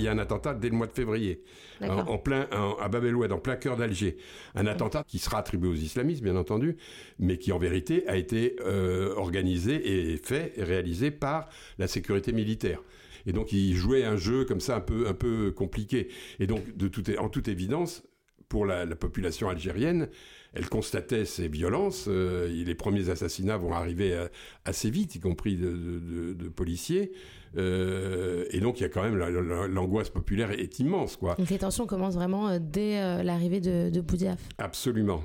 Il 0.01 0.05
y 0.05 0.09
a 0.09 0.13
un 0.13 0.19
attentat 0.19 0.55
dès 0.55 0.69
le 0.69 0.77
mois 0.77 0.87
de 0.87 0.93
février, 0.93 1.43
en, 1.83 2.19
plein, 2.19 2.49
à 2.81 2.89
Bab 2.89 3.05
el 3.05 3.15
Oued, 3.15 3.33
en 3.33 3.39
plein 3.39 3.57
cœur 3.57 3.77
d'Alger. 3.77 4.17
Un 4.55 4.67
attentat 4.67 5.05
qui 5.07 5.19
sera 5.19 5.39
attribué 5.39 5.69
aux 5.69 5.75
islamistes, 5.75 6.23
bien 6.23 6.37
entendu, 6.37 6.77
mais 7.19 7.39
qui 7.39 7.53
en 7.53 7.59
vérité 7.59 8.07
a 8.09 8.17
été 8.17 8.57
euh, 8.61 9.15
organisé 9.17 10.13
et 10.13 10.17
fait 10.17 10.53
et 10.57 10.65
réalisé 10.65 11.11
par 11.11 11.49
la 11.79 11.87
sécurité 11.87 12.33
militaire. 12.33 12.83
Et 13.27 13.33
donc 13.33 13.53
il 13.53 13.75
jouait 13.75 14.05
un 14.05 14.17
jeu 14.17 14.45
comme 14.45 14.61
ça 14.61 14.77
un 14.77 14.81
peu 14.81 15.07
un 15.07 15.15
peu 15.15 15.53
compliqué. 15.53 16.09
Et 16.39 16.47
donc 16.47 16.77
de 16.77 16.89
toute, 16.89 17.11
en 17.19 17.29
toute 17.29 17.49
évidence, 17.49 18.03
pour 18.51 18.67
la, 18.67 18.85
population 18.97 19.49
algérienne, 19.49 20.09
elle 20.53 20.69
constatait 20.69 21.25
ces 21.25 21.49
violences. 21.49 22.07
Euh, 22.09 22.49
les 22.49 22.75
premiers 22.75 23.11
assassinats 23.11 23.57
vont 23.57 23.73
arriver 23.73 24.13
euh, 24.13 24.29
assez 24.65 24.91
vite, 24.91 25.15
y 25.15 25.21
compris 25.21 25.57
de, 25.57 26.49
policiers. 26.49 27.13
Euh, 27.57 28.45
et 28.51 28.61
donc, 28.61 28.81
il 28.81 28.83
y 28.83 28.87
a 28.87 28.89
quand 28.89 29.03
même 29.03 29.17
l'angoisse 29.17 30.11
populaire 30.11 30.51
est 30.51 30.79
immense, 30.79 31.17
quoi. 31.17 31.35
Donc 31.37 31.51
les 31.51 31.59
tensions 31.59 31.87
commencent 31.87 32.15
vraiment 32.15 32.59
dès 32.59 33.23
l'arrivée 33.23 33.61
de, 33.61 33.91
de 33.91 34.01
Boudiaf. 34.01 34.41
Absolument 34.59 35.23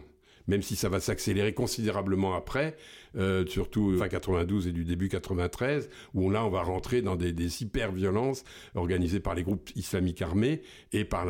même 0.47 0.61
si 0.61 0.75
ça 0.75 0.89
va 0.89 0.99
s'accélérer 0.99 1.53
considérablement 1.53 2.35
après, 2.35 2.75
euh, 3.17 3.45
surtout 3.47 3.97
fin 3.97 4.09
92 4.09 4.67
et 4.67 4.71
du 4.71 4.83
début 4.83 5.07
93, 5.07 5.89
où 6.13 6.29
là 6.29 6.45
on 6.45 6.49
va 6.49 6.63
rentrer 6.63 7.01
dans 7.01 7.15
des, 7.15 7.35
hyper-violences 7.61 8.43
organisées 8.73 9.19
par 9.19 9.35
les 9.35 9.43
groupes 9.43 9.69
islamiques 9.75 10.21
armés 10.21 10.61
et 10.91 11.05
par 11.05 11.25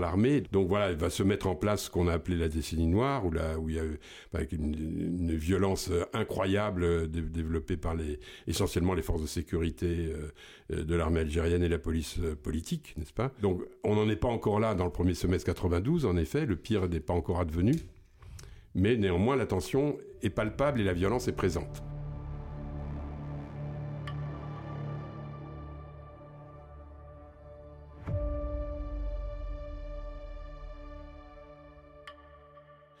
l'armée. 0.00 0.42
Donc 0.52 0.68
voilà, 0.68 0.90
il 0.90 0.96
va 0.96 1.10
se 1.10 1.22
mettre 1.22 1.46
en 1.46 1.54
place 1.54 1.84
ce 1.84 1.90
qu'on 1.90 2.08
a 2.08 2.14
appelé 2.14 2.36
la 2.36 2.48
décennie 2.48 2.86
noire, 2.86 3.24
où 3.26 3.68
il 3.68 3.76
y 3.76 3.78
a 3.78 3.82
avec 4.32 4.52
une, 4.52 5.36
violence 5.38 5.90
incroyable 6.12 6.82
euh, 6.82 7.06
développée 7.06 7.76
par 7.76 7.94
les 7.94 8.18
essentiellement 8.46 8.94
les 8.94 9.02
forces 9.02 9.22
de 9.22 9.26
sécurité 9.26 10.10
euh, 10.72 10.82
de 10.82 10.94
l'armée 10.94 11.20
algérienne 11.20 11.62
et 11.62 11.68
la 11.68 11.78
police 11.78 12.18
politique, 12.42 12.94
n'est-ce 12.96 13.12
pas? 13.12 13.32
Donc 13.40 13.62
on 13.84 13.94
n'en 13.94 14.08
est 14.08 14.16
pas 14.16 14.28
encore 14.28 14.58
là 14.58 14.74
dans 14.74 14.84
le 14.84 14.90
premier 14.90 15.14
semestre 15.14 15.46
92. 15.46 16.06
En 16.06 16.16
effet, 16.16 16.46
le 16.46 16.56
pire 16.56 16.88
n'est 16.88 17.00
pas 17.00 17.14
encore 17.14 17.40
advenu 17.40 17.74
mais 18.74 18.96
néanmoins 18.96 19.36
la 19.36 19.46
tension 19.46 19.96
est 20.22 20.30
palpable 20.30 20.80
et 20.80 20.84
la 20.84 20.92
violence 20.92 21.28
est 21.28 21.32
présente. 21.32 21.82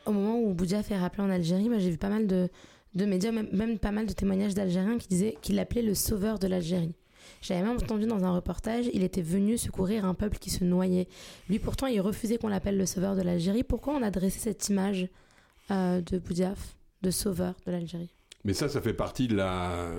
Au 0.06 0.12
moment 0.12 0.40
où 0.40 0.54
Boudia 0.54 0.82
fait 0.82 0.96
rappeler 0.96 1.22
en 1.22 1.28
Algérie, 1.28 1.68
j'ai 1.78 1.90
vu 1.90 1.98
pas 1.98 2.08
mal 2.08 2.26
de, 2.26 2.48
médias, 2.94 3.30
même, 3.30 3.48
même, 3.52 3.78
pas 3.78 3.90
mal 3.90 4.06
de 4.06 4.12
témoignages 4.14 4.54
d'Algériens 4.54 4.96
qui 4.96 5.06
disaient 5.06 5.36
qu'il 5.42 5.56
l'appelait 5.56 5.82
le 5.82 5.94
sauveur 5.94 6.38
de 6.38 6.46
l'Algérie. 6.46 6.94
J'avais 7.42 7.60
même 7.60 7.76
entendu 7.76 8.06
dans 8.06 8.24
un 8.24 8.34
reportage, 8.34 8.86
il 8.94 9.02
était 9.02 9.20
venu 9.20 9.58
secourir 9.58 10.06
un 10.06 10.14
peuple 10.14 10.38
qui 10.38 10.48
se 10.48 10.64
noyait. 10.64 11.08
Lui 11.50 11.58
pourtant, 11.58 11.86
il 11.86 12.00
refusait 12.00 12.38
qu'on 12.38 12.48
l'appelle 12.48 12.78
le 12.78 12.86
sauveur 12.86 13.16
de 13.16 13.22
l'Algérie. 13.22 13.64
Pourquoi 13.64 13.94
on 13.94 14.02
a 14.02 14.10
dressé 14.10 14.38
cette 14.38 14.66
image? 14.70 15.08
Euh, 15.70 16.00
de 16.00 16.18
Boudiaf, 16.18 16.76
de 17.02 17.10
sauveur 17.10 17.54
de 17.66 17.72
l'Algérie. 17.72 18.14
Mais 18.44 18.54
ça, 18.54 18.68
ça 18.68 18.80
fait 18.80 18.94
partie 18.94 19.28
de 19.28 19.36
la, 19.36 19.90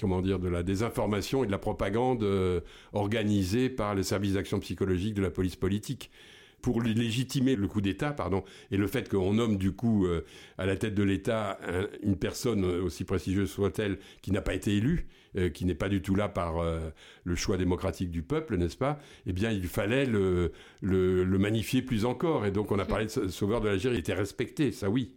comment 0.00 0.22
dire, 0.22 0.38
de 0.38 0.48
la 0.48 0.62
désinformation 0.62 1.42
et 1.42 1.46
de 1.46 1.52
la 1.52 1.58
propagande 1.58 2.22
euh, 2.22 2.60
organisée 2.92 3.68
par 3.68 3.94
les 3.94 4.04
services 4.04 4.34
d'action 4.34 4.60
psychologique 4.60 5.14
de 5.14 5.22
la 5.22 5.30
police 5.30 5.56
politique 5.56 6.10
pour 6.62 6.80
légitimer 6.80 7.56
le 7.56 7.66
coup 7.68 7.80
d'État, 7.80 8.12
pardon, 8.12 8.44
et 8.70 8.76
le 8.76 8.86
fait 8.86 9.08
qu'on 9.08 9.34
nomme 9.34 9.58
du 9.58 9.72
coup 9.72 10.06
euh, 10.06 10.24
à 10.58 10.66
la 10.66 10.76
tête 10.76 10.94
de 10.94 11.02
l'État 11.02 11.58
une 12.02 12.16
personne 12.16 12.64
aussi 12.64 13.04
prestigieuse 13.04 13.50
soit-elle 13.50 13.98
qui 14.22 14.30
n'a 14.32 14.40
pas 14.40 14.54
été 14.54 14.76
élue, 14.76 15.06
qui 15.54 15.64
n'est 15.64 15.74
pas 15.74 15.88
du 15.88 16.02
tout 16.02 16.14
là 16.14 16.28
par 16.28 16.62
le 17.24 17.34
choix 17.34 17.56
démocratique 17.56 18.10
du 18.10 18.22
peuple, 18.22 18.56
n'est-ce 18.56 18.76
pas? 18.76 18.98
Eh 19.26 19.32
bien, 19.32 19.50
il 19.50 19.66
fallait 19.66 20.06
le, 20.06 20.52
le, 20.80 21.24
le, 21.24 21.38
magnifier 21.38 21.82
plus 21.82 22.04
encore. 22.04 22.46
Et 22.46 22.50
donc, 22.50 22.70
on 22.70 22.78
a 22.78 22.84
parlé 22.84 23.06
de 23.06 23.28
sauveur 23.28 23.60
de 23.60 23.68
l'Algérie, 23.68 23.96
il 23.96 24.00
était 24.00 24.14
respecté, 24.14 24.72
ça 24.72 24.90
oui. 24.90 25.14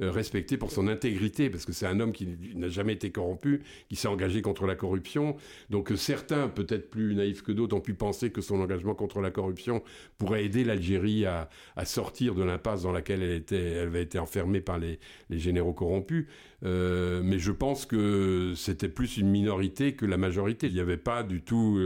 Euh, 0.00 0.12
respecté 0.12 0.56
pour 0.56 0.70
son 0.70 0.86
intégrité, 0.86 1.50
parce 1.50 1.64
que 1.64 1.72
c'est 1.72 1.86
un 1.86 1.98
homme 1.98 2.12
qui 2.12 2.28
n'a 2.54 2.68
jamais 2.68 2.92
été 2.92 3.10
corrompu, 3.10 3.62
qui 3.88 3.96
s'est 3.96 4.06
engagé 4.06 4.42
contre 4.42 4.64
la 4.64 4.76
corruption. 4.76 5.34
Donc 5.70 5.90
euh, 5.90 5.96
certains, 5.96 6.46
peut-être 6.46 6.88
plus 6.88 7.16
naïfs 7.16 7.42
que 7.42 7.50
d'autres, 7.50 7.74
ont 7.76 7.80
pu 7.80 7.94
penser 7.94 8.30
que 8.30 8.40
son 8.40 8.60
engagement 8.60 8.94
contre 8.94 9.20
la 9.20 9.32
corruption 9.32 9.82
pourrait 10.16 10.44
aider 10.44 10.62
l'Algérie 10.62 11.26
à, 11.26 11.48
sortir 11.84 12.36
de 12.36 12.44
l'impasse 12.44 12.82
dans 12.82 12.92
laquelle 12.92 13.24
elle, 13.24 13.32
était, 13.32 13.56
elle 13.56 13.88
avait 13.88 14.02
été 14.02 14.20
enfermée 14.20 14.60
par 14.60 14.78
les, 14.78 15.00
généraux 15.30 15.72
corrompus. 15.72 16.26
Euh, 16.64 17.20
mais 17.24 17.40
je 17.40 17.50
pense 17.50 17.84
que 17.84 18.52
c'était 18.54 18.88
plus 18.88 19.16
une 19.16 19.30
minorité 19.30 19.94
que 19.94 20.06
la 20.06 20.16
majorité. 20.16 20.68
Il 20.68 20.74
n'y 20.74 20.80
avait 20.80 20.96
pas 20.96 21.24
du 21.24 21.40
tout... 21.42 21.80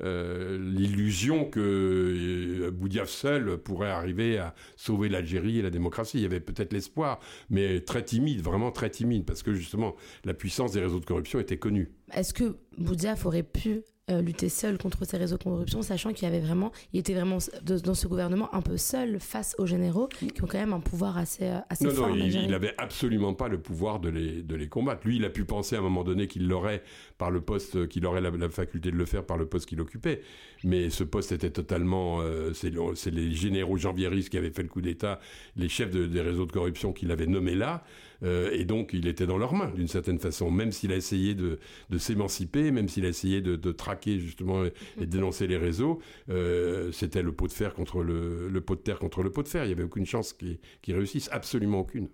l'illusion 0.00 1.44
que 1.44 1.60
euh, 1.60 2.70
Boudiaf 2.70 3.08
seul 3.08 3.58
pourrait 3.58 3.90
arriver 3.90 4.38
à 4.38 4.54
sauver 4.76 5.08
l'Algérie 5.08 5.58
et 5.58 5.62
la 5.62 5.70
démocratie. 5.70 6.18
Il 6.18 6.22
y 6.22 6.26
avait 6.26 6.40
peut-être 6.40 6.72
l'espoir, 6.72 7.20
mais 7.50 7.80
très 7.80 8.04
timide, 8.04 8.42
vraiment 8.42 8.70
très 8.70 8.90
timide, 8.90 9.24
parce 9.24 9.42
que 9.42 9.52
justement 9.52 9.94
la 10.24 10.34
puissance 10.34 10.72
des 10.72 10.80
réseaux 10.80 11.00
de 11.00 11.04
corruption 11.04 11.40
était 11.40 11.58
connue. 11.58 11.90
Est-ce 12.12 12.34
que 12.34 12.56
Boudiaf 12.78 13.26
aurait 13.26 13.42
pu 13.42 13.82
euh, 14.10 14.20
lutter 14.20 14.48
seul 14.48 14.78
contre 14.78 15.04
ces 15.04 15.16
réseaux 15.16 15.38
de 15.38 15.44
corruption, 15.44 15.80
sachant 15.80 16.12
qu'il 16.12 16.24
y 16.24 16.26
avait 16.26 16.40
vraiment, 16.40 16.72
il 16.92 16.98
était 16.98 17.14
vraiment 17.14 17.38
dans 17.62 17.94
ce 17.94 18.08
gouvernement 18.08 18.52
un 18.52 18.60
peu 18.60 18.76
seul 18.76 19.20
face 19.20 19.54
aux 19.58 19.66
généraux 19.66 20.08
qui 20.08 20.42
ont 20.42 20.48
quand 20.48 20.58
même 20.58 20.72
un 20.72 20.80
pouvoir 20.80 21.18
assez, 21.18 21.44
euh, 21.44 21.58
assez 21.70 21.84
non, 21.84 21.90
fort. 21.92 22.08
Non, 22.08 22.16
il 22.16 22.50
n'avait 22.50 22.74
absolument 22.78 23.32
pas 23.32 23.46
le 23.46 23.60
pouvoir 23.60 24.00
de 24.00 24.08
les, 24.08 24.42
de 24.42 24.56
les 24.56 24.68
combattre. 24.68 25.06
Lui, 25.06 25.18
il 25.18 25.24
a 25.24 25.30
pu 25.30 25.44
penser 25.44 25.76
à 25.76 25.78
un 25.78 25.82
moment 25.82 26.02
donné 26.02 26.26
qu'il 26.26 26.48
l'aurait 26.48 26.82
par 27.16 27.30
le 27.30 27.42
poste, 27.42 27.86
qu'il 27.86 28.04
aurait 28.04 28.20
la, 28.20 28.32
faculté 28.50 28.90
de 28.90 28.96
le 28.96 29.04
faire 29.04 29.24
par 29.24 29.36
le 29.36 29.46
poste 29.46 29.66
qu'il 29.66 29.80
occupait. 29.80 30.22
Mais 30.64 30.90
ce 30.90 31.04
poste 31.04 31.30
était 31.30 31.50
totalement, 31.50 32.22
euh, 32.22 32.52
c'est 32.54 33.10
les 33.12 33.30
généraux 33.30 33.76
janvieristes 33.76 34.30
qui 34.30 34.36
avaient 34.36 34.50
fait 34.50 34.64
le 34.64 34.68
coup 34.68 34.80
d'État, 34.80 35.20
les 35.54 35.68
chefs 35.68 35.90
des 35.90 36.20
réseaux 36.20 36.46
de 36.46 36.52
corruption 36.52 36.92
qui 36.92 37.06
l'avaient 37.06 37.28
nommé 37.28 37.54
là. 37.54 37.84
Euh, 38.22 38.50
et 38.52 38.64
donc, 38.64 38.90
il 38.92 39.06
était 39.06 39.26
dans 39.26 39.38
leurs 39.38 39.54
mains, 39.54 39.72
d'une 39.74 39.88
certaine 39.88 40.18
façon. 40.18 40.50
Même 40.50 40.72
s'il 40.72 40.92
a 40.92 40.96
essayé 40.96 41.34
de, 41.34 41.58
s'émanciper, 41.98 42.70
même 42.70 42.88
s'il 42.88 43.04
a 43.04 43.08
essayé 43.08 43.40
de, 43.40 43.72
traquer, 43.72 44.18
justement, 44.18 44.64
et, 44.64 44.72
de 44.98 45.04
dénoncer 45.04 45.46
les 45.46 45.56
réseaux, 45.56 46.00
euh, 46.30 46.92
c'était 46.92 47.22
le 47.22 47.32
pot 47.32 47.46
de 47.48 47.52
fer 47.52 47.74
contre 47.74 48.02
le, 48.02 48.60
pot 48.60 48.76
de 48.76 48.80
terre 48.80 48.98
contre 48.98 49.22
le 49.22 49.30
pot 49.30 49.42
de 49.42 49.48
fer. 49.48 49.64
Il 49.64 49.68
n'y 49.68 49.72
avait 49.72 49.82
aucune 49.82 50.06
chance 50.06 50.32
qu'il 50.32 50.58
réussisse, 50.94 51.28
absolument 51.32 51.80
aucune. 51.80 52.08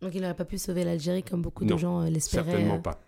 Donc, 0.00 0.14
il 0.14 0.20
n'aurait 0.20 0.34
pas 0.34 0.44
pu 0.44 0.58
sauver 0.58 0.84
l'Algérie 0.84 1.22
comme 1.22 1.42
beaucoup 1.42 1.64
de 1.64 1.76
gens 1.76 2.02
euh, 2.02 2.10
l'espéraient 2.10 2.50
Certainement 2.50 2.80
pas 2.80 3.00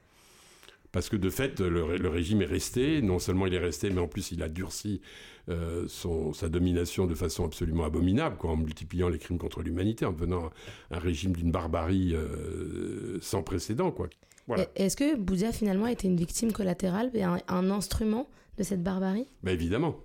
parce 0.94 1.08
que 1.08 1.16
de 1.16 1.28
fait, 1.28 1.58
le, 1.58 2.08
régime 2.08 2.40
est 2.40 2.46
resté. 2.46 3.02
Non 3.02 3.18
seulement 3.18 3.48
il 3.48 3.54
est 3.54 3.58
resté, 3.58 3.90
mais 3.90 4.00
en 4.00 4.06
plus 4.06 4.30
il 4.30 4.44
a 4.44 4.48
durci 4.48 5.00
euh, 5.48 5.86
son, 5.88 6.32
sa 6.32 6.48
domination 6.48 7.06
de 7.06 7.16
façon 7.16 7.44
absolument 7.44 7.84
abominable, 7.84 8.36
quoi, 8.36 8.52
en 8.52 8.56
multipliant 8.56 9.08
les 9.08 9.18
crimes 9.18 9.38
contre 9.38 9.60
l'humanité, 9.62 10.04
en 10.04 10.12
devenant 10.12 10.50
un, 10.92 10.98
régime 11.00 11.34
d'une 11.34 11.50
barbarie 11.50 12.14
euh, 12.14 13.18
sans 13.20 13.42
précédent. 13.42 13.90
Quoi. 13.90 14.08
Voilà. 14.46 14.66
Est-ce 14.76 14.96
que 14.96 15.16
Boudia 15.16 15.50
finalement 15.50 15.88
était 15.88 16.06
une 16.06 16.16
victime 16.16 16.52
collatérale 16.52 17.10
et 17.14 17.24
un, 17.24 17.38
un 17.48 17.70
instrument 17.72 18.28
de 18.56 18.62
cette 18.62 18.84
barbarie? 18.84 19.26
Ben 19.42 19.50
Évidemment, 19.50 19.96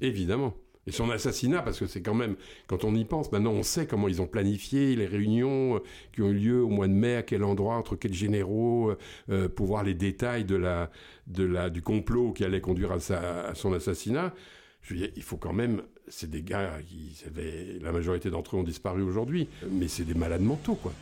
évidemment. 0.00 0.54
Et 0.86 0.92
son 0.92 1.10
assassinat, 1.10 1.62
parce 1.62 1.78
que 1.78 1.86
c'est 1.86 2.02
quand 2.02 2.14
même, 2.14 2.36
quand 2.66 2.84
on 2.84 2.94
y 2.94 3.04
pense, 3.04 3.32
maintenant 3.32 3.52
on 3.52 3.62
sait 3.62 3.86
comment 3.86 4.06
ils 4.06 4.20
ont 4.20 4.26
planifié 4.26 4.94
les 4.96 5.06
réunions 5.06 5.76
euh, 5.76 5.78
qui 6.12 6.20
ont 6.20 6.28
eu 6.28 6.34
lieu 6.34 6.62
au 6.62 6.68
mois 6.68 6.88
de 6.88 6.92
mai, 6.92 7.16
à 7.16 7.22
quel 7.22 7.42
endroit, 7.42 7.76
entre 7.76 7.96
quels 7.96 8.12
généraux, 8.12 8.90
euh, 8.90 8.98
euh, 9.30 9.48
pour 9.48 9.66
voir 9.66 9.82
les 9.82 9.94
détails 9.94 10.44
de 10.44 10.56
la, 10.56 10.90
de 11.26 11.44
la, 11.44 11.70
du 11.70 11.80
complot 11.80 12.32
qui 12.32 12.44
allait 12.44 12.60
conduire 12.60 12.92
à, 12.92 13.54
son 13.54 13.72
assassinat. 13.72 14.34
Je 14.82 14.92
veux 14.92 15.00
dire, 15.00 15.10
il 15.16 15.22
faut 15.22 15.38
quand 15.38 15.54
même, 15.54 15.80
c'est 16.08 16.28
des 16.28 16.42
gars 16.42 16.72
qui, 16.86 17.16
la 17.80 17.90
majorité 17.90 18.28
d'entre 18.28 18.56
eux 18.56 18.58
ont 18.58 18.64
disparu 18.64 19.00
aujourd'hui, 19.00 19.48
mais 19.70 19.88
c'est 19.88 20.04
des 20.04 20.14
malades 20.14 20.42
mentaux, 20.42 20.74
quoi. 20.74 20.92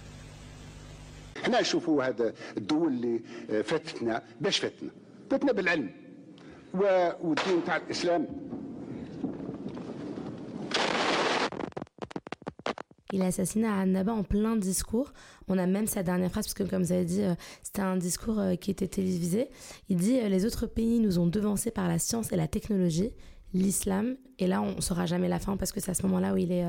Il 13.14 13.20
a 13.20 13.26
assassiné 13.26 13.66
à 13.66 13.76
Annaba 13.76 14.14
en 14.14 14.24
plein 14.24 14.56
discours. 14.56 15.12
On 15.46 15.58
a 15.58 15.66
même 15.66 15.86
sa 15.86 16.02
dernière 16.02 16.30
phrase, 16.30 16.46
parce 16.46 16.54
que 16.54 16.62
comme 16.62 16.82
vous 16.82 16.92
avez 16.92 17.04
dit, 17.04 17.22
euh, 17.22 17.34
c'était 17.62 17.82
un 17.82 17.98
discours 17.98 18.38
euh, 18.38 18.56
qui 18.56 18.70
était 18.70 18.88
télévisé. 18.88 19.50
Il 19.90 19.98
dit 19.98 20.18
euh, 20.18 20.28
Les 20.28 20.46
autres 20.46 20.66
pays 20.66 20.98
nous 20.98 21.18
ont 21.18 21.26
devancés 21.26 21.70
par 21.70 21.88
la 21.88 21.98
science 21.98 22.32
et 22.32 22.36
la 22.36 22.48
technologie, 22.48 23.10
l'islam. 23.52 24.16
Et 24.38 24.46
là, 24.46 24.62
on 24.62 24.76
ne 24.76 24.80
saura 24.80 25.04
jamais 25.04 25.28
la 25.28 25.38
fin, 25.38 25.58
parce 25.58 25.72
que 25.72 25.80
c'est 25.80 25.90
à 25.90 25.94
ce 25.94 26.04
moment-là 26.04 26.32
où 26.32 26.38
il 26.38 26.52
est, 26.52 26.64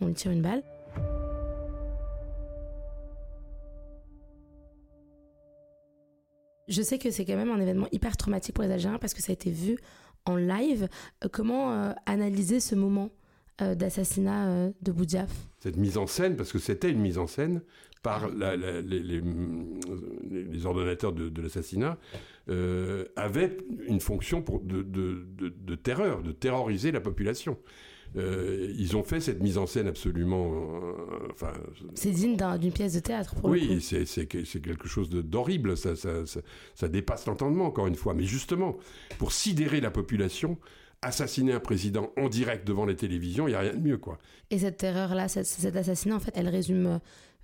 on 0.00 0.08
lui 0.08 0.14
tire 0.14 0.32
une 0.32 0.42
balle. 0.42 0.64
Je 6.66 6.82
sais 6.82 6.98
que 6.98 7.12
c'est 7.12 7.24
quand 7.24 7.36
même 7.36 7.52
un 7.52 7.60
événement 7.60 7.86
hyper 7.92 8.16
traumatique 8.16 8.54
pour 8.56 8.64
les 8.64 8.72
Algériens 8.72 8.98
parce 8.98 9.14
que 9.14 9.22
ça 9.22 9.30
a 9.30 9.34
été 9.34 9.50
vu 9.50 9.78
en 10.24 10.34
live. 10.34 10.88
comment 11.30 11.94
analyser 12.06 12.58
ce 12.58 12.74
moment? 12.74 13.10
Euh, 13.62 13.76
d'assassinat 13.76 14.48
euh, 14.48 14.70
de 14.82 14.90
Boudiaf. 14.90 15.30
Cette 15.60 15.76
mise 15.76 15.96
en 15.96 16.08
scène, 16.08 16.34
parce 16.34 16.50
que 16.50 16.58
c'était 16.58 16.90
une 16.90 16.98
mise 16.98 17.18
en 17.18 17.28
scène 17.28 17.62
par 18.02 18.28
les, 18.28 19.22
ordonnateurs 20.66 21.12
de, 21.12 21.40
l'assassinat, 21.40 21.96
euh, 22.48 23.04
avait 23.14 23.56
une 23.86 24.00
fonction 24.00 24.42
pour 24.42 24.60
de, 24.60 25.74
terreur, 25.76 26.24
de 26.24 26.32
terroriser 26.32 26.90
la 26.90 27.00
population. 27.00 27.56
ils 28.16 28.96
ont 28.96 29.04
fait 29.04 29.20
cette 29.20 29.40
mise 29.40 29.56
en 29.56 29.66
scène 29.66 29.86
absolument. 29.86 30.52
enfin, 31.30 31.52
c'est 31.94 32.10
digne 32.10 32.36
d'une 32.58 32.72
pièce 32.72 32.94
de 32.94 33.00
théâtre. 33.00 33.36
Pour 33.36 33.50
oui, 33.50 33.80
c'est 33.80 34.26
quelque 34.26 34.88
chose 34.88 35.08
d'horrible. 35.10 35.76
Ça, 35.76 35.94
ça, 35.94 36.24
ça, 36.74 36.88
dépasse 36.88 37.26
l'entendement, 37.26 37.66
encore 37.66 37.86
une 37.86 37.94
fois. 37.94 38.14
Mais 38.14 38.24
justement, 38.24 38.78
pour 39.18 39.30
sidérer 39.30 39.80
la 39.80 39.92
population, 39.92 40.58
assassiner 41.02 41.52
un 41.52 41.60
président 41.60 42.12
en 42.16 42.28
direct 42.28 42.66
devant 42.66 42.86
les 42.86 42.96
télévisions, 42.96 43.46
il 43.46 43.50
n'y 43.50 43.56
a 43.56 43.60
rien 43.60 43.74
de 43.74 43.80
mieux, 43.80 43.98
quoi. 43.98 44.18
Et 44.50 44.58
cette 44.58 44.78
terreur-là, 44.78 45.28
cet 45.28 45.76
assassinat, 45.76 46.16
en 46.16 46.20
fait, 46.20 46.32
elle 46.36 46.48
résume 46.48 47.00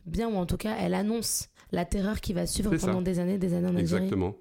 bien, 0.07 0.29
ou 0.29 0.37
en 0.37 0.47
tout 0.47 0.57
cas, 0.57 0.77
elle 0.79 0.95
annonce 0.95 1.49
la 1.73 1.85
terreur 1.85 2.21
qui 2.21 2.33
va 2.33 2.47
suivre 2.47 2.75
pendant 2.77 3.03
des 3.03 3.19
années, 3.19 3.39
des 3.39 3.55
années 3.55 3.69
en 3.69 3.77
Algérie. 3.77 4.03
Exactement. 4.05 4.37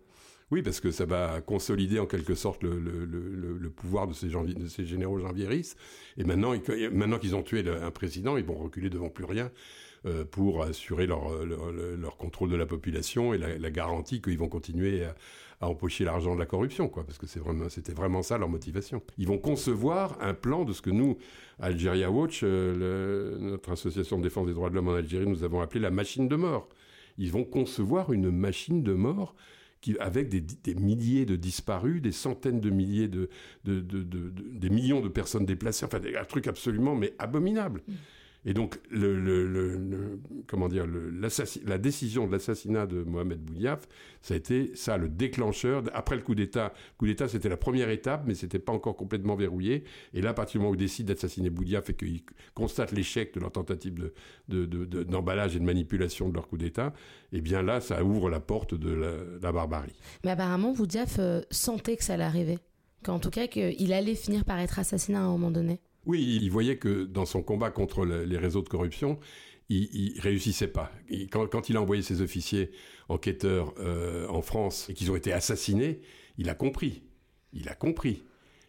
Oui, 0.52 0.64
parce 0.64 0.80
que 0.80 0.90
ça 0.90 1.06
va 1.06 1.42
consolider 1.42 2.00
en 2.00 2.08
quelque 2.08 2.34
sorte 2.34 2.64
le, 2.64 2.80
le, 2.80 3.06
le, 3.06 3.70
pouvoir 3.70 4.08
de 4.08 4.14
ces, 4.14 4.30
de 4.30 4.68
ces 4.68 4.86
généraux 4.86 5.20
janvieristes. 5.20 5.78
Et 6.18 6.24
maintenant, 6.24 6.54
maintenant 6.92 7.20
qu'ils 7.20 7.36
ont 7.36 7.44
tué 7.44 7.64
un 7.70 7.92
président, 7.92 8.36
ils 8.36 8.44
vont 8.44 8.56
reculer 8.56 8.90
devant 8.90 9.10
plus 9.10 9.26
rien. 9.26 9.52
Euh, 10.06 10.24
pour 10.24 10.64
assurer 10.64 11.08
leur, 11.08 11.44
leur, 11.44 12.16
contrôle 12.16 12.50
de 12.50 12.56
la 12.56 12.66
population 12.66 13.34
et 13.34 13.38
la, 13.38 13.70
garantie 13.70 14.22
qu'ils 14.22 14.38
vont 14.38 14.48
continuer 14.48 15.04
à, 15.04 15.68
empocher 15.68 16.06
l'argent 16.06 16.36
de 16.36 16.40
la 16.40 16.46
corruption, 16.46 16.88
quoi, 16.88 17.04
parce 17.04 17.18
que 17.18 17.28
c'est 17.28 17.42
vraiment, 17.42 17.68
c'était 17.68 17.92
vraiment 17.92 18.24
ça 18.24 18.38
leur 18.38 18.48
motivation. 18.48 19.04
Ils 19.18 19.28
vont 19.28 19.38
concevoir 19.38 20.18
un 20.22 20.34
plan 20.34 20.64
de 20.64 20.72
ce 20.72 20.82
que 20.82 20.90
nous, 20.90 21.18
Algeria 21.60 22.10
Watch, 22.10 22.42
euh, 22.44 23.38
notre 23.40 23.74
association 23.74 24.18
de 24.18 24.24
défense 24.24 24.48
des 24.48 24.54
droits 24.54 24.70
de 24.70 24.76
l'homme 24.76 24.88
en 24.88 24.94
Algérie, 24.94 25.28
nous 25.28 25.44
avons 25.44 25.60
appelé 25.60 25.82
la 25.82 25.92
machine 25.92 26.30
de 26.30 26.36
mort. 26.38 26.70
Ils 27.18 27.34
vont 27.34 27.44
concevoir 27.44 28.14
une 28.14 28.32
machine 28.32 28.84
de 28.84 28.94
mort 28.94 29.36
qui, 29.82 29.98
avec 30.00 30.30
des, 30.30 30.76
milliers 30.76 31.26
de 31.26 31.36
disparus, 31.36 32.02
des 32.02 32.14
centaines 32.14 32.62
de 32.62 32.70
milliers 32.70 33.10
de, 33.10 33.30
des 33.66 34.70
millions 34.70 35.02
de 35.02 35.10
personnes 35.10 35.46
déplacées, 35.46 35.86
enfin 35.86 36.00
un 36.18 36.24
truc 36.24 36.48
absolument 36.48 36.96
mais 36.96 37.14
abominable. 37.20 37.82
Mm. 37.86 37.94
Et 38.46 38.54
donc, 38.54 38.80
comment 40.48 40.70
dire, 40.70 40.86
la 40.88 41.78
décision 41.78 42.26
de 42.26 42.32
l'assassinat 42.32 42.88
de 42.88 43.04
Mohamed 43.04 43.42
Boudiaf, 43.42 43.88
ça 44.22 44.34
a 44.34 44.38
été 44.38 44.72
ça, 44.76 44.98
le 44.98 45.10
déclencheur. 45.10 45.84
Après 45.94 46.16
le 46.16 46.22
coup 46.22 46.36
d'État, 46.36 46.74
coup 46.98 47.06
d'État, 47.06 47.28
c'était 47.28 47.50
la 47.50 47.58
première 47.58 47.90
étape, 47.90 48.24
mais 48.26 48.36
c'était 48.36 48.60
pas 48.60 48.72
encore 48.72 48.96
complètement 48.96 49.36
verrouillé. 49.36 49.84
Et 50.14 50.22
là, 50.22 50.30
à 50.30 50.34
partir 50.34 50.54
du 50.54 50.60
moment 50.60 50.72
où 50.72 50.76
ils 50.76 50.80
décident 50.80 51.14
d'assassiner 51.14 51.50
Boudiaf 51.50 51.90
et 51.90 51.94
qu'ils 51.94 52.22
constatent 52.54 52.94
l'échec 52.94 53.34
de 53.34 53.42
leur 53.42 53.52
tentative 53.52 54.12
d'emballage 54.48 55.52
de, 55.52 55.58
et 55.58 55.60
de 55.60 55.66
manipulation 55.66 56.30
de 56.30 56.36
leur 56.36 56.48
coup 56.48 56.58
d'État, 56.58 56.94
eh 57.34 57.42
bien 57.42 57.62
là, 57.62 57.82
ça 57.82 58.04
ouvre 58.06 58.30
la 58.30 58.40
porte 58.40 58.74
de 58.74 58.94
la, 59.42 59.52
barbarie. 59.52 60.00
Mais 60.24 60.32
apparemment, 60.32 60.72
Boudiaf 60.72 61.18
euh, 61.20 61.42
sentait 61.52 61.98
que 61.98 62.04
ça 62.06 62.14
allait 62.14 62.24
arriver. 62.24 62.60
Qu'en 63.04 63.20
tout 63.20 63.30
cas, 63.30 63.48
qu'il 63.48 63.94
allait 63.94 64.16
finir 64.16 64.46
par 64.46 64.60
être 64.60 64.80
assassiné 64.80 65.18
à 65.18 65.22
un 65.22 65.30
moment 65.30 65.52
donné. 65.52 65.80
Oui, 66.06 66.40
il 66.42 66.50
voyait 66.50 66.78
que 66.78 67.04
dans 67.04 67.26
son 67.26 67.42
combat 67.42 67.72
contre 67.72 68.06
les 68.06 68.38
réseaux 68.38 68.62
de 68.62 68.70
corruption, 68.70 69.20
il, 69.70 70.16
ne 70.16 70.22
réussissait 70.22 70.68
pas. 70.68 70.92
quand, 71.32 71.70
il 71.70 71.78
a 71.78 71.82
envoyé 71.82 72.02
ses 72.02 72.22
officiers 72.22 72.72
enquêteurs 73.08 73.74
euh, 73.80 74.28
en 74.28 74.42
France 74.42 74.90
et 74.90 74.94
qu'ils 74.94 75.12
ont 75.12 75.16
été 75.16 75.32
assassinés, 75.32 76.02
il 76.38 76.50
a 76.50 76.56
compris. 76.56 77.04
Il 77.54 77.70
a 77.70 77.76
compris. 77.76 78.24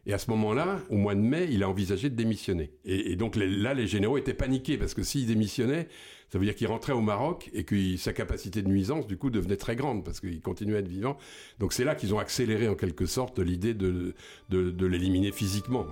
Et 0.06 0.12
à 0.12 0.18
ce 0.18 0.30
moment-là, 0.30 0.80
au 0.88 0.96
mois 0.96 1.14
de 1.14 1.20
mai, 1.20 1.48
il 1.50 1.62
a 1.62 1.68
envisagé 1.68 2.08
de 2.08 2.14
démissionner. 2.14 2.70
Et, 2.84 3.16
donc 3.16 3.36
là, 3.36 3.74
les 3.74 3.86
généraux 3.86 4.16
étaient 4.16 4.34
paniqués 4.34 4.78
parce 4.78 4.94
que 4.94 5.02
s'il 5.02 5.26
démissionnait, 5.26 5.88
ça 6.30 6.38
veut 6.38 6.44
dire 6.44 6.54
qu'il 6.54 6.68
rentrait 6.68 6.94
au 6.94 7.02
Maroc 7.02 7.50
et 7.52 7.64
que 7.64 7.96
sa 7.96 8.12
capacité 8.12 8.62
de 8.62 8.68
nuisance, 8.68 9.06
du 9.06 9.18
coup, 9.18 9.30
devenait 9.30 9.56
très 9.56 9.76
grande 9.76 10.04
parce 10.04 10.20
qu'il 10.20 10.40
continuait 10.40 10.76
à 10.76 10.80
être 10.80 10.88
vivant. 10.88 11.18
Donc 11.58 11.72
c'est 11.72 11.84
là 11.84 11.94
qu'ils 11.94 12.14
ont 12.14 12.18
accéléré 12.18 12.68
en 12.68 12.76
quelque 12.76 13.06
sorte 13.06 13.38
l'idée 13.38 13.74
de 13.74 14.14
l'éliminer 14.50 15.32
physiquement. 15.32 15.86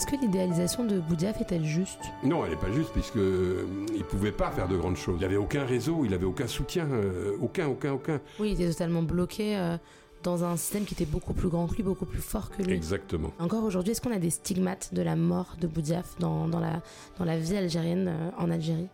Est-ce 0.00 0.06
que 0.06 0.16
l'idéalisation 0.16 0.86
de 0.86 0.98
Boudiaf 0.98 1.42
est-elle 1.42 1.66
juste? 1.66 2.00
Non, 2.24 2.42
elle 2.46 2.52
n'est 2.52 2.56
pas 2.56 2.72
juste, 2.72 2.90
puisqu'il 2.90 3.20
euh, 3.20 3.66
ne 3.94 4.02
pouvait 4.02 4.32
pas 4.32 4.50
faire 4.50 4.66
de 4.66 4.74
grandes 4.74 4.96
choses. 4.96 5.16
Il 5.18 5.20
n'avait 5.20 5.36
aucun 5.36 5.66
réseau, 5.66 6.06
il 6.06 6.12
n'avait 6.12 6.24
aucun 6.24 6.46
soutien, 6.46 6.88
euh, 6.90 7.36
aucun, 7.42 7.68
aucun, 7.68 7.92
aucun. 7.92 8.18
Oui, 8.38 8.52
il 8.52 8.62
était 8.62 8.70
totalement 8.70 9.02
bloqué. 9.02 9.58
Euh, 9.58 9.76
dans 10.22 10.42
un 10.42 10.56
système 10.56 10.84
qui 10.84 10.94
était 10.94 11.04
beaucoup 11.04 11.34
plus 11.34 11.48
grand 11.48 11.66
que 11.66 11.76
lui, 11.76 11.82
beaucoup 11.82 12.06
plus 12.06 12.20
fort 12.20 12.50
que 12.50 12.62
lui. 12.62 12.72
Exactement. 12.72 13.30
Encore 13.38 13.62
aujourd'hui, 13.62 13.92
est-ce 13.92 14.00
qu'on 14.00 14.12
a 14.12 14.18
des 14.18 14.30
stigmates 14.30 14.94
de 14.94 15.02
la 15.02 15.16
mort 15.16 15.56
de 15.60 15.66
Boudiaf 15.66 16.18
dans, 16.18 16.48
dans, 16.48 16.60
la, 16.60 16.82
dans 17.18 17.26
la 17.26 17.38
vie 17.38 17.56
algérienne 17.56 18.10
en 18.38 18.50
Algérie? 18.50 18.88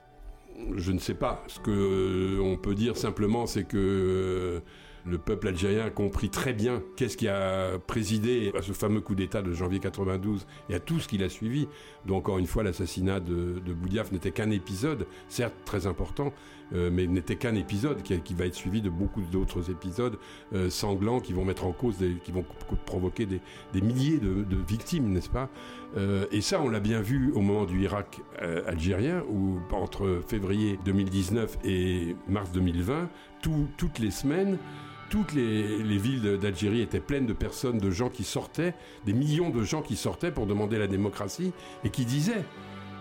Je 0.76 0.90
ne 0.90 0.98
sais 0.98 1.14
pas. 1.14 1.44
Ce 1.48 1.58
qu'on 1.58 2.56
peut 2.56 2.74
dire 2.74 2.96
simplement, 2.96 3.46
c'est 3.46 3.64
que 3.64 4.60
le 5.08 5.18
peuple 5.18 5.48
algérien 5.48 5.86
a 5.86 5.90
compris 5.90 6.30
très 6.30 6.52
bien 6.52 6.82
qu'est-ce 6.96 7.16
qui 7.16 7.28
a 7.28 7.78
présidé 7.86 8.52
à 8.58 8.62
ce 8.62 8.72
fameux 8.72 9.00
coup 9.00 9.14
d'État 9.14 9.42
de 9.42 9.52
janvier 9.52 9.78
92 9.78 10.46
et 10.68 10.74
à 10.74 10.80
tout 10.80 10.98
ce 10.98 11.08
qui 11.08 11.18
l'a 11.18 11.28
suivi. 11.28 11.68
Donc 12.04 12.16
encore 12.16 12.38
une 12.38 12.46
fois, 12.46 12.62
l'assassinat 12.62 13.20
de, 13.20 13.60
Boudiaf 13.72 14.10
n'était 14.10 14.32
qu'un 14.32 14.50
épisode, 14.50 15.06
certes 15.28 15.54
très 15.64 15.86
important, 15.86 16.32
euh, 16.72 16.90
mais 16.92 17.06
n'était 17.06 17.36
qu'un 17.36 17.54
épisode 17.54 18.02
qui, 18.02 18.34
va 18.34 18.46
être 18.46 18.54
suivi 18.54 18.82
de 18.82 18.90
beaucoup 18.90 19.22
d'autres 19.22 19.70
épisodes 19.70 20.18
euh, 20.52 20.68
sanglants 20.70 21.20
qui 21.20 21.32
vont 21.32 21.44
mettre 21.44 21.64
en 21.64 21.72
cause, 21.72 21.96
qui 22.24 22.32
vont 22.32 22.44
provoquer 22.84 23.26
des, 23.26 23.40
milliers 23.80 24.18
de, 24.18 24.56
victimes, 24.66 25.12
n'est-ce 25.12 25.30
pas? 25.30 25.48
Euh, 25.96 26.26
Et 26.32 26.40
ça, 26.40 26.60
on 26.60 26.68
l'a 26.68 26.80
bien 26.80 27.00
vu 27.00 27.30
au 27.32 27.40
moment 27.40 27.64
du 27.64 27.82
Irak 27.82 28.20
algérien, 28.66 29.22
où 29.30 29.58
entre 29.72 30.20
février 30.26 30.78
2019 30.84 31.58
et 31.64 32.16
mars 32.26 32.50
2020, 32.50 33.08
toutes 33.76 33.98
les 34.00 34.10
semaines, 34.10 34.58
toutes 35.16 35.32
les, 35.32 35.96
villes 35.96 36.36
d'Algérie 36.36 36.82
étaient 36.82 37.00
pleines 37.00 37.24
de 37.24 37.32
personnes, 37.32 37.78
de 37.78 37.90
gens 37.90 38.10
qui 38.10 38.22
sortaient, 38.22 38.74
des 39.06 39.14
millions 39.14 39.48
de 39.48 39.62
gens 39.62 39.80
qui 39.80 39.96
sortaient 39.96 40.30
pour 40.30 40.46
demander 40.46 40.78
la 40.78 40.88
démocratie 40.88 41.54
et 41.84 41.88
qui 41.88 42.04
disaient 42.04 42.44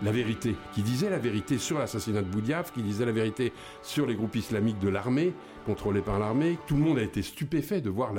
la 0.02 0.12
vérité, 0.12 0.54
qui 0.72 0.80
disaient 0.80 1.10
la 1.10 1.18
vérité 1.18 1.58
sur 1.58 1.78
l'assassinat 1.78 2.22
de 2.22 2.28
Boudiaf, 2.28 2.72
qui 2.72 2.80
disaient 2.80 3.04
la 3.04 3.12
vérité 3.12 3.52
sur 3.82 4.06
les 4.06 4.14
groupes 4.14 4.34
islamiques 4.34 4.78
de 4.78 4.88
l'armée, 4.88 5.34
contrôlés 5.66 6.00
par 6.00 6.18
l'armée. 6.18 6.56
Tout 6.66 6.76
le 6.76 6.80
monde 6.80 6.98
a 6.98 7.02
été 7.02 7.20
stupéfait 7.20 7.82
de 7.82 7.90
voir 7.90 8.14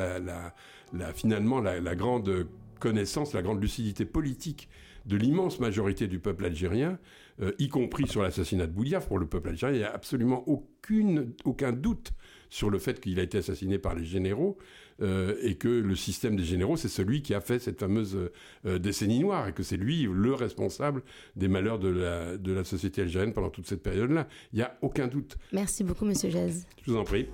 finalement 1.15 1.59
la, 1.59 1.95
grande 1.95 2.45
connaissance, 2.79 3.33
la 3.33 3.41
grande 3.41 3.59
lucidité 3.59 4.05
politique 4.05 4.69
de 5.07 5.17
l'immense 5.17 5.59
majorité 5.59 6.05
du 6.05 6.19
peuple 6.19 6.45
algérien, 6.45 6.99
euh, 7.41 7.51
y 7.57 7.67
compris 7.67 8.07
sur 8.07 8.21
l'assassinat 8.21 8.67
de 8.67 8.73
Boudiaf. 8.73 9.07
Pour 9.07 9.17
le 9.17 9.25
peuple 9.25 9.49
algérien, 9.49 9.75
il 9.75 9.79
n'y 9.79 9.85
a 9.85 9.91
absolument 9.91 10.45
aucun 10.47 11.71
doute 11.71 12.11
sur 12.49 12.69
le 12.69 12.79
fait 12.79 12.99
qu'il 12.99 13.19
a 13.19 13.23
été 13.23 13.39
assassiné 13.39 13.77
par 13.77 13.95
les 13.95 14.05
généraux 14.05 14.57
euh, 15.01 15.35
et 15.41 15.55
que 15.55 15.67
le 15.67 15.95
système 15.95 16.35
des 16.35 16.43
généraux, 16.43 16.77
c'est 16.77 16.87
celui 16.87 17.21
qui 17.21 17.33
a 17.33 17.41
fait 17.41 17.59
cette 17.59 17.79
fameuse 17.79 18.17
euh, 18.65 18.79
décennie 18.79 19.19
noire 19.19 19.47
et 19.47 19.53
que 19.53 19.63
c'est 19.63 19.77
lui 19.77 20.07
le 20.11 20.33
responsable 20.33 21.03
des 21.35 21.47
malheurs 21.47 21.79
de 21.79 21.89
la, 21.89 22.37
de 22.37 22.51
la 22.51 22.63
société 22.63 23.01
algérienne 23.01 23.33
pendant 23.33 23.49
toute 23.49 23.67
cette 23.67 23.83
période-là. 23.83 24.27
Il 24.53 24.57
n'y 24.57 24.63
a 24.63 24.77
aucun 24.81 25.07
doute. 25.07 25.37
Merci 25.51 25.83
beaucoup, 25.83 26.05
Monsieur 26.05 26.29
Jazz. 26.29 26.65
Je 26.85 26.91
vous 26.91 26.97
en 26.97 27.03
prie. 27.03 27.27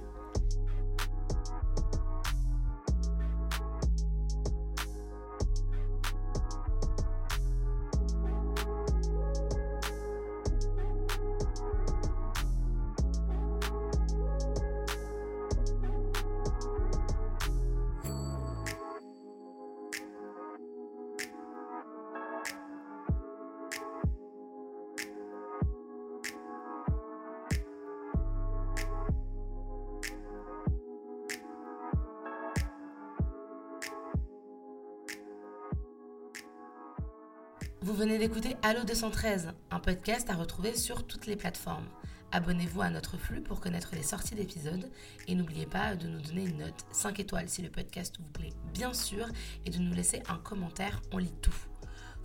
Vous 37.84 37.94
venez 37.94 38.18
d'écouter 38.18 38.56
Allo 38.62 38.86
213, 38.86 39.50
un 39.70 39.80
podcast 39.82 40.30
à 40.30 40.36
retrouver 40.36 40.74
sur 40.74 41.06
toutes 41.06 41.26
les 41.26 41.36
plateformes. 41.36 41.90
Abonnez-vous 42.32 42.82
à 42.82 42.90
notre 42.90 43.18
flux 43.18 43.42
pour 43.42 43.60
connaître 43.60 43.90
les 43.92 44.04
sorties 44.04 44.36
d'épisodes 44.36 44.90
et 45.28 45.36
n'oubliez 45.36 45.66
pas 45.66 45.98
de 45.98 46.08
nous 46.08 46.22
donner 46.22 46.46
une 46.46 46.60
note 46.60 46.86
5 46.94 47.20
étoiles 47.20 47.50
si 47.50 47.62
le 47.62 47.70
podcast 47.70 48.16
vous 48.18 48.32
plaît 48.32 48.54
bien 48.74 48.94
sûr 48.94 49.28
et 49.66 49.70
de 49.70 49.80
nous 49.80 49.94
laisser 49.94 50.24
un 50.30 50.38
commentaire, 50.38 51.02
on 51.12 51.18
lit 51.18 51.36
tout. 51.42 51.73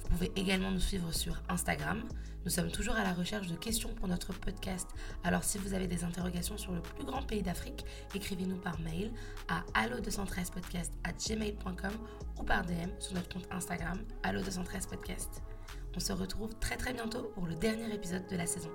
Vous 0.08 0.16
pouvez 0.16 0.32
également 0.36 0.70
nous 0.70 0.80
suivre 0.80 1.12
sur 1.12 1.42
Instagram. 1.50 2.02
Nous 2.44 2.50
sommes 2.50 2.70
toujours 2.70 2.94
à 2.94 3.04
la 3.04 3.12
recherche 3.12 3.46
de 3.46 3.56
questions 3.56 3.90
pour 3.94 4.08
notre 4.08 4.32
podcast. 4.32 4.88
Alors 5.22 5.44
si 5.44 5.58
vous 5.58 5.74
avez 5.74 5.86
des 5.86 6.02
interrogations 6.02 6.56
sur 6.56 6.72
le 6.72 6.80
plus 6.80 7.04
grand 7.04 7.22
pays 7.22 7.42
d'Afrique, 7.42 7.84
écrivez-nous 8.14 8.56
par 8.56 8.80
mail 8.80 9.12
à 9.48 9.64
allo213podcast 9.74 10.92
gmail.com 11.28 11.92
ou 12.38 12.42
par 12.42 12.64
DM 12.64 12.88
sur 12.98 13.14
notre 13.14 13.28
compte 13.28 13.48
Instagram 13.50 13.98
allo213podcast. 14.22 15.42
On 15.94 16.00
se 16.00 16.12
retrouve 16.14 16.54
très 16.58 16.78
très 16.78 16.94
bientôt 16.94 17.30
pour 17.34 17.46
le 17.46 17.54
dernier 17.54 17.92
épisode 17.92 18.26
de 18.28 18.36
la 18.36 18.46
saison. 18.46 18.70